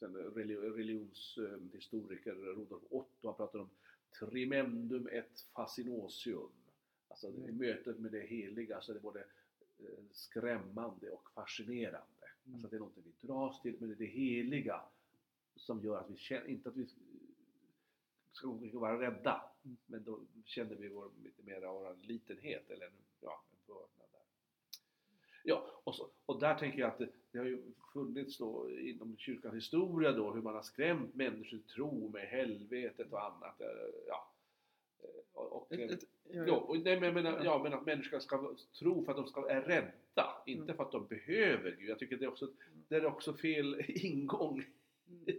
[0.00, 3.70] en religionshistoriker, Rudolf Otto, han pratar om
[4.18, 6.50] trimendum et fascinosium.
[7.08, 7.56] Alltså Mm.
[7.56, 9.20] mötet med det heliga så är det både
[9.78, 12.26] eh, skrämmande och fascinerande.
[12.46, 12.54] Mm.
[12.54, 14.80] Alltså det är något vi dras till, men det är det heliga
[15.56, 16.88] som gör att vi känner, inte att vi
[18.32, 19.76] ska vara rädda, Mm.
[19.86, 22.90] men då känner vi vår, lite mer av vår litenhet eller
[23.20, 24.20] ja, en vördnad där.
[25.44, 29.16] Ja, och, så, och där tänker jag att det, det har ju funnits då inom
[29.16, 33.60] kyrkans historia då hur man har skrämt människor tro med helvetet och annat.
[33.60, 33.66] eh,
[34.06, 34.30] Ja.
[35.02, 37.44] Eh, Och, Ett- ett- ja, Ja, och nej, men, jag menar, Ja.
[37.44, 40.76] ja, men att människor ska tro för att de ska, är rädda, inte Mm.
[40.76, 41.88] för att de behöver Gud.
[41.90, 42.52] Jag tycker det är också,
[42.88, 44.64] det är också fel ingång.
[45.08, 45.38] Mm.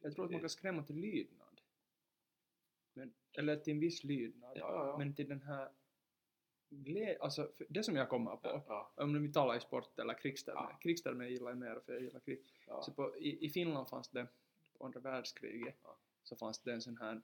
[0.00, 1.60] Jag tror att man kan skrämma till lydnad.
[2.94, 4.52] Men, eller till en viss lydnad.
[4.56, 4.98] Ja, ja, ja.
[4.98, 5.68] Men till den här
[6.70, 10.60] glädje, alltså det som jag kommer på, ja, om vi talar i sport eller krigstermer,
[10.60, 10.78] Ja.
[10.82, 12.40] krigstermer gillar jag mer för jag gillar krig.
[12.66, 12.82] ja.
[12.82, 14.26] Så på, i, I Finland fanns det,
[14.78, 15.96] på andra världskriget, Ja.
[16.22, 17.22] så fanns det en sån här,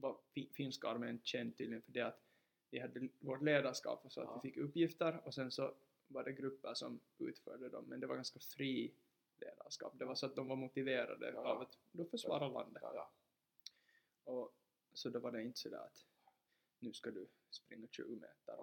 [0.00, 2.22] var fi, finska armén känd tydligen för det att
[2.70, 4.40] vi hade vårt ledarskap och så att Ja.
[4.42, 5.74] vi fick uppgifter och sen så
[6.08, 8.94] var det grupper som utförde dem, men det var ganska fri
[9.40, 9.98] ledarskap.
[9.98, 11.40] Det var så att de var motiverade Ja.
[11.40, 12.82] av att då försvara landet.
[14.24, 14.54] Och,
[14.92, 16.06] så då var det inte sådär att
[16.78, 18.58] nu ska du springa 20 meter.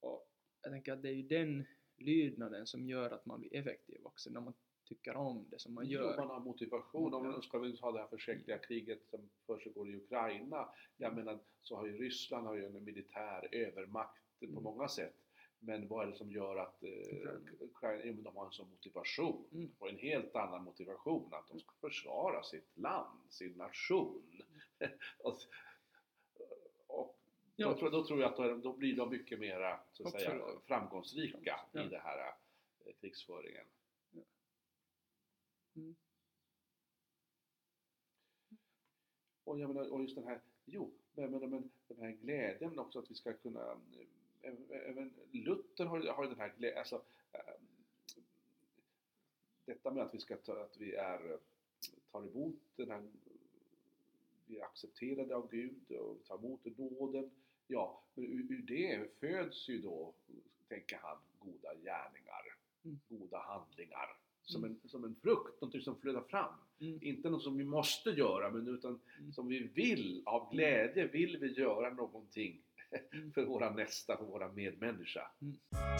[0.00, 0.28] Och
[0.62, 1.64] jag tänker att det är ju den
[1.96, 4.54] lydnaden som gör att man blir effektiv också, när man
[4.86, 6.16] tycker om det som man Jo, gör.
[6.16, 7.14] man har motivation.
[7.14, 10.68] Om man ska vi ha det här förskräckliga kriget som försiggår i Ukraina.
[10.96, 14.62] Jag menar, så har ju Ryssland har ju en militär övermakt på Mm.
[14.62, 15.14] många sätt.
[15.58, 16.90] Men vad är det som gör att eh,
[17.60, 18.04] Ukraina.
[18.04, 19.44] Jo, de har en sån motivation.
[19.52, 19.66] Mm.
[19.68, 24.22] De har en helt annan motivation att de ska försvara sitt land, sin nation.
[25.18, 25.36] och,
[26.86, 27.16] och
[27.58, 27.68] Ja.
[27.68, 30.30] då, tror, då tror jag att då, då blir de mycket mera så att säga,
[30.32, 30.62] Absolut.
[30.66, 31.84] framgångsrika Ja.
[31.84, 32.18] i det här
[32.86, 33.64] eh, krigsföringen.
[35.76, 35.94] Mm.
[39.44, 42.98] Och, jag menar, och just den här, jo, men, men, men den här glädjen också
[42.98, 43.80] att vi ska kunna,
[44.70, 47.02] även, Luther har, har den här glädjen, alltså
[47.32, 47.54] eh,
[49.64, 51.38] detta med att vi ska ta, att vi är,
[52.10, 53.08] tar emot den här,
[54.46, 57.30] vi är accepterade av Gud och tar emot nåden.
[57.66, 60.14] Ja, men ur, ur det föds ju då,
[60.68, 62.98] tänker han, goda gärningar, Mm.
[63.08, 64.16] goda handlingar.
[64.46, 64.76] Som, Mm.
[64.84, 66.52] en, som en frukt, någonting som flödar fram.
[66.80, 66.98] Mm.
[67.02, 68.90] Inte något som vi måste göra, men utan
[69.20, 69.32] Mm.
[69.32, 72.52] som vi vill, av glädje vill vi göra någonting
[73.12, 73.32] Mm.
[73.34, 75.20] för våra nästa, för våra medmänniska.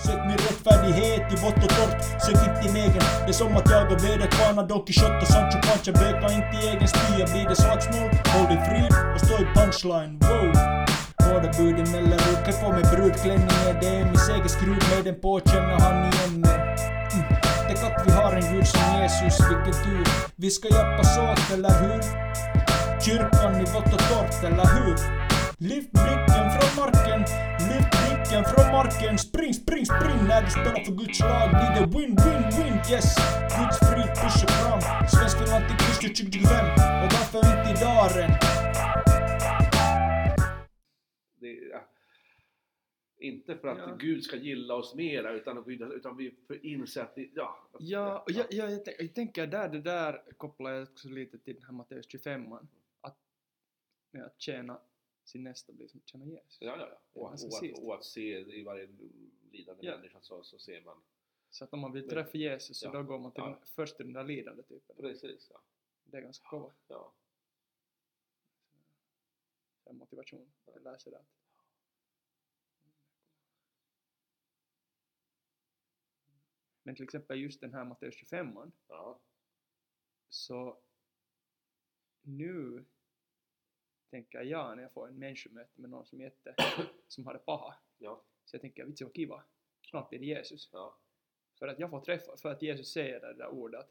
[0.07, 3.05] Sök min rättfärdighet i vått och torrt, sök inte din egen.
[3.24, 5.92] Det är som att jaga väderkvarnar, Don Quijote och Sancho Pancha.
[6.03, 8.80] Böka inte i egen spya, blir det slagsmål, håll dig fri
[9.14, 10.12] och stå i punchline.
[10.28, 10.49] Wow!
[11.18, 12.40] Och båda buden eller ut.
[12.47, 16.59] Kan få med brudklänningen, det är min segerskrud med den på, känner han igen mig.
[17.81, 20.07] Tänk att vi har en Gud som Jesus, vilken tur.
[20.37, 22.01] Vi ska hjälpas åt, eller hur?
[23.01, 24.97] Kyrkan i vått och torrt, eller hur?
[25.59, 27.20] Lyft blicken från marken,
[27.68, 29.18] lyft blicken från marken.
[29.18, 31.49] Spring, spring, spring när du spelar för Guds lag.
[31.51, 33.16] Blir det win, win, win, yes.
[33.59, 35.09] Guds frid pushar fram.
[35.09, 36.66] Svensk film till Kristus 2025.
[37.03, 38.31] Och varför inte i daren?
[41.41, 41.95] Det, ja.
[43.19, 43.97] Inte för att Ja.
[44.01, 47.69] Gud ska gilla oss mera utan, utan vi får inse att det, ja.
[47.79, 51.39] Ja, och jag, jag, jag, tänk- jag tänker där, det där kopplar jag också lite
[51.39, 52.53] till den här Matteus 25
[53.01, 53.19] att
[54.11, 54.81] med att tjäna
[55.25, 56.59] sin nästa blir som att tjäna Jesus.
[56.61, 57.21] Ja, ja, ja.
[57.21, 58.89] Och, ganska och, och att se i varje
[59.53, 59.97] lidande Ja.
[59.97, 60.97] människa så, så ser man.
[61.51, 63.49] Så att om man vill träffa Jesus så ja, då går man till ja.
[63.51, 64.97] den, först till den där lidande typen.
[64.97, 65.61] Precis, ja.
[66.05, 66.73] Det är ganska kova.
[66.89, 67.12] ja.
[69.85, 70.53] Så motivation.
[70.75, 71.25] Jag läser det.
[76.87, 78.57] Men till exempel just den här Matteus 25
[78.89, 79.18] ja.
[80.28, 80.78] så
[82.22, 82.84] nu
[84.11, 86.55] tänker jag när jag får en människomöte med någon som jätte,
[87.09, 88.22] som har det paha, ja.
[88.45, 89.43] så jag tänker vitsi vad kiva,
[89.82, 90.70] snart blir det Jesus.
[90.72, 90.97] ja.
[91.59, 93.91] För att jag får träffa, för att Jesus säger det där ordet att,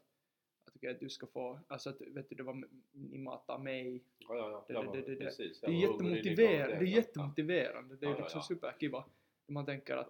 [0.64, 4.02] att, okej, att du ska få, alltså att vet du, det var ni matar mig.
[4.18, 4.64] Ja, ja, ja.
[4.68, 5.60] Det- Jag det- var- det- det- precis.
[5.60, 9.04] Det är, Jag var hungrig, ni gav jättemotiver, det är jättemotiverande, det är liksom superkiva.
[9.46, 10.08] Man tänker att.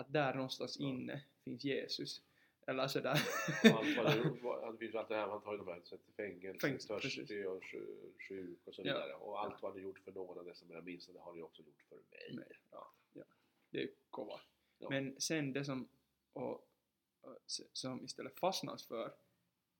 [0.00, 0.88] Att där någonstans Ja.
[0.88, 2.22] inne finns Jesus.
[2.66, 3.18] Eller sådär.
[3.64, 3.96] Och allt
[4.42, 5.82] vad det, finns allt det här, man tar ju de här
[6.16, 8.84] fängelse, Fängelse, törstig och sju- sjuk och så Ja.
[8.84, 9.14] vidare.
[9.14, 11.62] Och allt vad ni gjort för någon av dessa mina minsta, det har ni också
[11.62, 12.30] gjort för mig.
[12.32, 13.24] Nej, ja, ja.
[13.70, 14.40] Det är kova.
[14.78, 14.90] Ja.
[14.90, 15.88] Men sen det som,
[16.32, 16.52] och,
[17.20, 17.38] och,
[17.72, 19.12] som istället fastnas för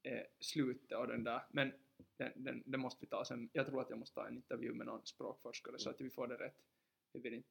[0.02, 1.72] är slutet av den där, men
[2.16, 3.50] den, den, det måste vi ta sen.
[3.52, 5.94] Jag tror att jag måste ta en intervju med någon språkforskare så Mm.
[5.94, 6.56] att vi får det rätt.
[7.12, 7.48] Vi vill inte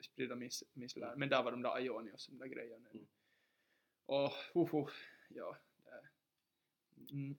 [0.00, 1.16] sprida, miss, misslär.
[1.16, 2.88] Men där var de där Ionios, de där grejerna.
[2.90, 3.06] Mm.
[4.06, 4.88] Och, uh, uh,
[5.28, 5.56] ja.
[5.84, 7.36] Det, mm.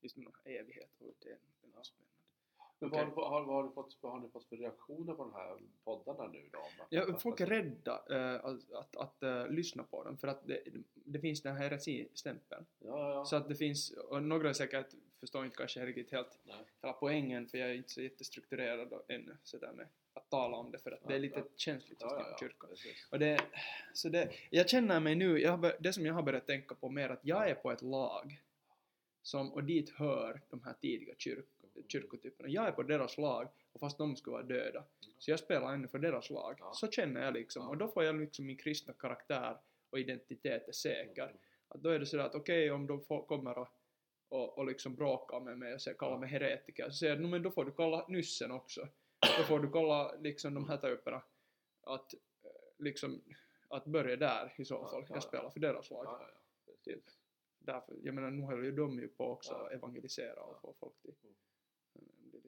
[0.00, 1.38] Just med evighet och det, är
[1.74, 2.16] något spännande.
[2.78, 3.12] Men Okej.
[3.16, 5.58] vad, har, vad, har du fått, vad har ni fått för reaktioner på de här
[5.84, 6.58] poddarna nu då?
[6.88, 10.62] Ja, folk är rädda eh, att, att, att eh, lyssna på dem för att det,
[10.94, 12.66] det finns den här heresistämpeln.
[12.78, 13.24] Ja, ja, ja.
[13.24, 16.56] Så att det finns, och några är säkert förstår inte kanske riktigt helt Nej.
[16.82, 20.78] hela poängen för jag är inte så jättestrukturerad ännu sådär med att tala om det
[20.78, 21.46] för att Ja, det är lite ja.
[21.56, 22.36] känsligt Ja, ja, ja.
[22.40, 22.70] kyrkan.
[23.10, 23.40] Och det,
[23.94, 26.88] så det, jag känner mig nu, jag har, det som jag har börjat tänka på
[26.88, 28.42] mer att jag är på ett lag
[29.22, 31.46] som, och dit hör de här tidiga kyrk,
[31.88, 32.48] kyrkotyperna.
[32.48, 34.84] Jag är på deras lag och fast de skulle vara döda.
[35.18, 36.58] Så jag spelar ännu för deras lag.
[36.72, 37.68] Så känner jag liksom.
[37.68, 39.56] Och då får jag liksom min kristna karaktär
[39.90, 41.22] och identitet är säker.
[41.22, 41.36] Mm.
[41.68, 43.68] Att då är det sådär att okej om de får, kommer och,
[44.28, 47.26] och, och liksom bråkar med mig och säger, kallar mig heretiker så säger jag "No,
[47.28, 48.88] men då får du kolla nyssen också.
[49.38, 51.22] Då får du kolla liksom de här typerna.
[51.80, 52.18] Att eh,
[52.78, 53.22] liksom
[53.68, 55.02] att börja där i så fall.
[55.02, 55.20] ja, Jag ja.
[55.20, 56.04] spelar för deras lag.
[56.04, 56.72] Ja, ja, ja.
[56.84, 57.18] Precis.
[57.58, 60.94] Därför, jag menar nu håller ju de ju på också att evangelisera och få folk
[61.02, 61.14] till
[61.94, 62.42] Mm.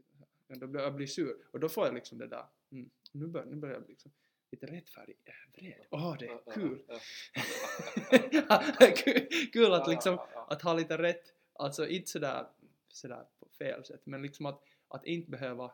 [0.47, 3.27] Men då blir jag blir sur och då får jag liksom det där mm, nu,
[3.27, 4.13] bör, nu börjar jag liksom
[4.51, 5.87] lite rättfärdig, äh, vred.
[5.91, 6.83] Åh det är kul!
[9.53, 9.73] kul!
[9.73, 10.19] Att liksom
[10.49, 12.47] att ha lite rätt, alltså inte sådär,
[12.89, 15.73] sådär på fel sätt men liksom att, att inte behöva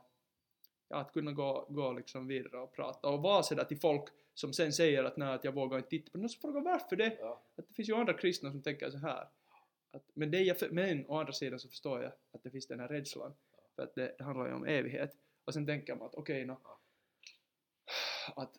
[0.88, 4.52] ja, att kunna gå, gå liksom vidare och prata och vara sådär till folk som
[4.52, 7.16] sen säger att nej att jag vågar inte titta på det, så fråga varför det?
[7.20, 7.42] Ja.
[7.56, 9.28] Att det finns ju andra kristna som tänker så här.
[9.90, 12.80] Att, men, det jag, men å andra sidan så förstår jag att det finns den
[12.80, 13.34] här rädslan.
[13.76, 15.16] För att det, det handlar ju om evighet.
[15.44, 16.60] Och sen tänker man att okej nå.
[16.64, 16.80] Ja.
[18.36, 18.58] Att,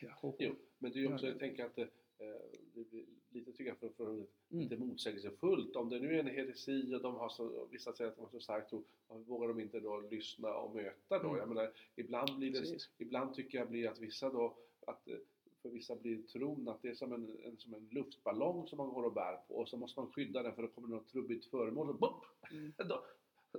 [0.00, 0.36] ja, ho, ho.
[0.38, 1.78] Jo, men det är ju också, Ja, jag tänker att
[2.20, 2.40] det, eh,
[2.74, 4.06] det blir lite tycker jag för, för
[4.52, 4.62] Mm.
[4.62, 5.76] lite motsägelsefullt.
[5.76, 8.30] Om det nu är en heresi och de har så, vissa säger att de har
[8.30, 11.28] så stark tro, vågar de inte då lyssna och möta då?
[11.28, 11.36] Mm.
[11.38, 12.90] Jag menar, ibland blir det, Precis.
[12.98, 14.56] ibland tycker jag blir att vissa då,
[14.86, 15.16] att eh,
[15.62, 18.88] för vissa blir tron att det är som en, en, som en luftballong som man
[18.88, 21.46] går och bär på och så måste man skydda den för då kommer något trubbigt
[21.46, 22.72] föremål och bopp, Mm.
[22.88, 23.04] då,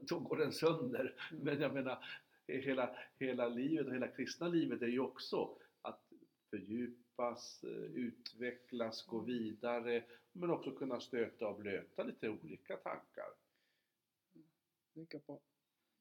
[0.02, 1.16] då går den sönder.
[1.32, 1.44] Mm.
[1.44, 2.06] Men jag menar,
[2.48, 5.50] hela, hela livet och hela kristna livet är ju också
[6.52, 13.34] fördjupas, eh, utvecklas, gå vidare men också kunna stöta och blöta lite olika tankar.
[14.94, 15.42] tänker på,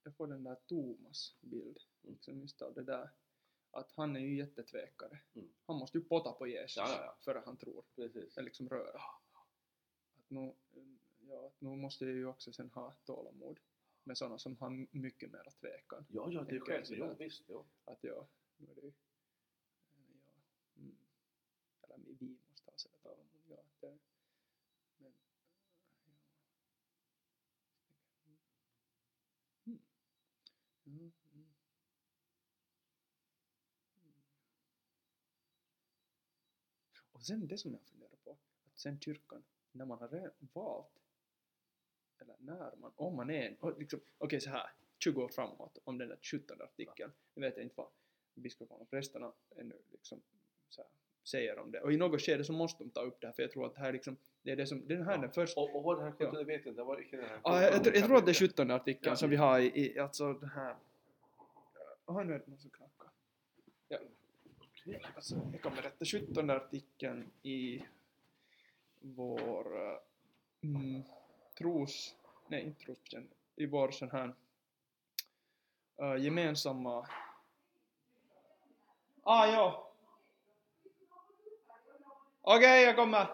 [0.02, 1.78] jag får den där Thomas bild.
[2.02, 2.14] Mm.
[2.14, 3.10] Liksom just av det där.
[3.70, 5.18] Att han är ju jättetvekare.
[5.34, 5.48] Mm.
[5.66, 7.16] Han måste ju potta på Jesus Ja, ja, ja.
[7.24, 7.84] före han tror.
[7.94, 8.36] Precis.
[8.36, 9.00] Eller liksom röra.
[10.14, 10.54] Att nu,
[11.18, 13.60] ja, att nu måste jag ju också sen ha tålamod
[14.04, 16.06] med sådana som har mycket mera tvekan.
[16.08, 16.84] Ja, ja, det är själv.
[16.88, 17.44] Jo, visst.
[17.48, 17.66] Jo.
[17.84, 18.92] Att ja, nu är det ju,
[22.20, 23.98] viimosta on sillä tavalla, mutta joo, tämä,
[24.98, 25.12] joo.
[29.64, 29.80] Hmm.
[30.86, 31.46] Mm, mm.
[37.12, 38.30] Och sen det som jag funderar på,
[38.64, 41.00] att sen kyrkan, när man har valt,
[42.18, 45.98] eller när man, om man är en, liksom, okej okay, här, 20 år framåt, om
[45.98, 47.90] den där 17 artikeln, nu vet jag inte vad
[48.34, 50.22] biskoparna och prästerna ännu liksom
[50.68, 50.90] så här,
[51.30, 51.80] säger om det.
[51.80, 53.74] Och i något skede så måste de ta upp det här, för jag tror att
[53.74, 55.98] det här liksom, det är det som, den här är den första, Och, och vad
[55.98, 56.82] det här kunde, det vet jag inte.
[56.82, 59.10] Var inte den här Ja, jag, jag, tror- jag tror att det är 17 artikeln
[59.12, 59.16] Ja.
[59.16, 60.76] som vi har i, i alltså den här...
[62.06, 63.10] Jaha, nu är det någon som knackar.
[63.88, 63.98] Ja.
[65.14, 67.84] Alltså, jag kommer rätta 17 artikeln i
[69.00, 69.98] vår eh,
[70.62, 71.02] mm,
[71.58, 72.14] tros...
[72.48, 73.34] Nej, inte trosbekännelse.
[73.56, 74.34] I vår sån här
[76.02, 77.06] uh, gemensamma...
[79.22, 79.89] Ah, ja!
[82.42, 83.26] Okej, jag kommer!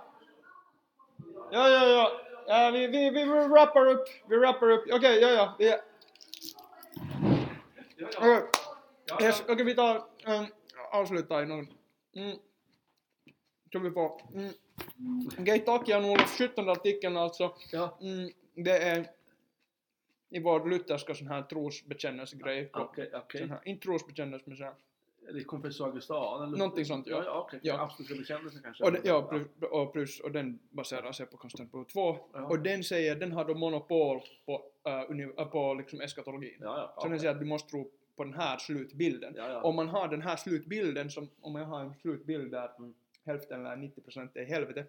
[1.53, 2.21] Ja, ja, ja.
[2.47, 4.09] ja vi, vi, vi wrappar upp.
[4.29, 4.85] Vi wrappar upp.
[4.93, 5.57] Okej, ja, ja.
[5.59, 5.75] Vi,
[8.19, 8.43] okej,
[9.23, 9.97] yes, okej, vi tar...
[10.27, 10.47] Um,
[10.93, 11.67] avslutar i någon...
[12.17, 12.39] Mm.
[13.73, 14.21] Så vi får...
[14.35, 14.53] Mm.
[15.41, 16.39] Okej, tack Jan-Olof.
[16.39, 17.55] 17 artikeln alltså.
[18.01, 19.07] Mm, det är
[20.31, 22.71] i vår lutherska sån här trosbekännelsegrej.
[22.73, 23.41] Okej, okej.
[23.41, 24.75] Sån här, inte trosbekännelse men så här.
[25.29, 26.43] Eller Confessor Augustan?
[26.43, 26.59] Eller?
[26.59, 27.23] Någonting sånt, ja.
[27.25, 27.61] Ja, okej.
[27.63, 27.81] Ja.
[27.81, 28.85] Absoluta bekännelsen kanske?
[28.85, 29.31] Och, det, ja,
[29.71, 32.19] och, plus, och den baserar sig på Konstantinopel 2.
[32.33, 32.47] Ja.
[32.47, 36.57] Och den säger, den har då monopol på, uh, på liksom eskatologin.
[36.61, 36.95] Ja, ja.
[36.97, 37.21] Så den okej.
[37.21, 39.35] säger att du måste tro på den här slutbilden.
[39.37, 39.63] Ja, ja.
[39.63, 42.95] Om man har den här slutbilden, som, om jag har en slutbild där Mm.
[43.25, 44.87] hälften eller 90% är helvete,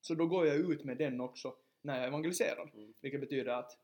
[0.00, 2.70] så då går jag ut med den också när jag evangeliserar.
[2.74, 2.94] Mm.
[3.00, 3.78] Vilket betyder att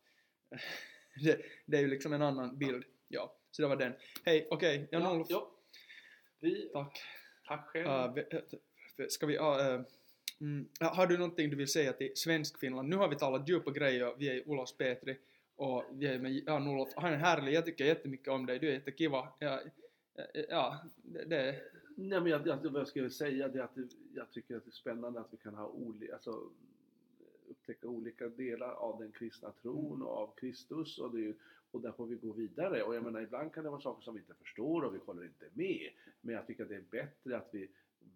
[1.25, 2.85] det, det är ju liksom en annan bild.
[3.09, 3.93] Ja, så det var den.
[4.25, 5.27] Hej, okej, Ja, Jan-Olof.
[5.31, 5.51] ja.
[6.41, 7.01] Vi, Tack.
[7.49, 8.19] tack själv.
[8.19, 8.25] Uh,
[9.09, 9.39] ska vi...
[9.39, 9.81] Uh,
[10.41, 12.89] mm, har du någonting du vill säga till Svensk-Finland?
[12.89, 15.19] Nu har vi talat djupa grejer, vi är i Olas Petri
[15.57, 16.89] och vi är med Jan-Olof.
[16.97, 19.29] Han är härlig, jag tycker jättemycket om dig, du är jättekiva.
[19.39, 19.61] Ja,
[20.49, 20.83] ja,
[21.27, 21.61] det,
[21.97, 23.77] Nej, men jag, jag, vad jag skulle säga det är att
[24.15, 26.51] jag tycker att det är spännande att vi kan ha olika, alltså,
[27.49, 31.39] upptäcka olika delar av den kristna tron och av Kristus och, det, är ju-
[31.71, 32.83] och där får vi gå vidare.
[32.83, 35.25] Och jag menar ibland kan det vara saker som vi inte förstår och vi håller
[35.25, 35.91] inte med.
[36.21, 37.71] Men jag tycker att det är bättre att vi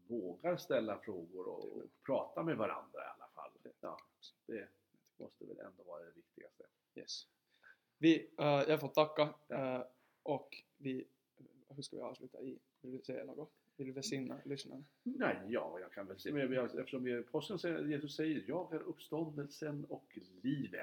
[0.09, 3.51] vågar ställa frågor och, och prata med varandra i alla fall.
[3.81, 3.99] Ja,
[4.47, 4.69] det
[5.17, 6.65] måste väl ändå vara det viktigaste.
[6.95, 7.27] Yes.
[7.99, 9.83] Vi, uh, jag får tacka uh,
[10.23, 11.07] och vi,
[11.69, 12.59] hur ska vi avsluta i?
[12.81, 13.53] Vill du säga något?
[13.77, 14.85] Vill du välsigna lyssnarna?
[15.03, 16.35] Nej, ja, jag kan väl säga...
[16.35, 20.81] men jag, eftersom vi, påsken säger, Jesus säger jag är uppståndelsen och livet.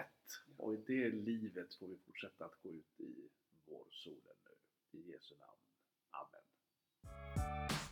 [0.57, 0.63] Ja.
[0.63, 3.29] Och i det livet får vi fortsätta att gå ut i
[3.65, 4.99] vårsolen nu.
[4.99, 5.59] I Jesu namn.
[6.11, 7.90] Amen.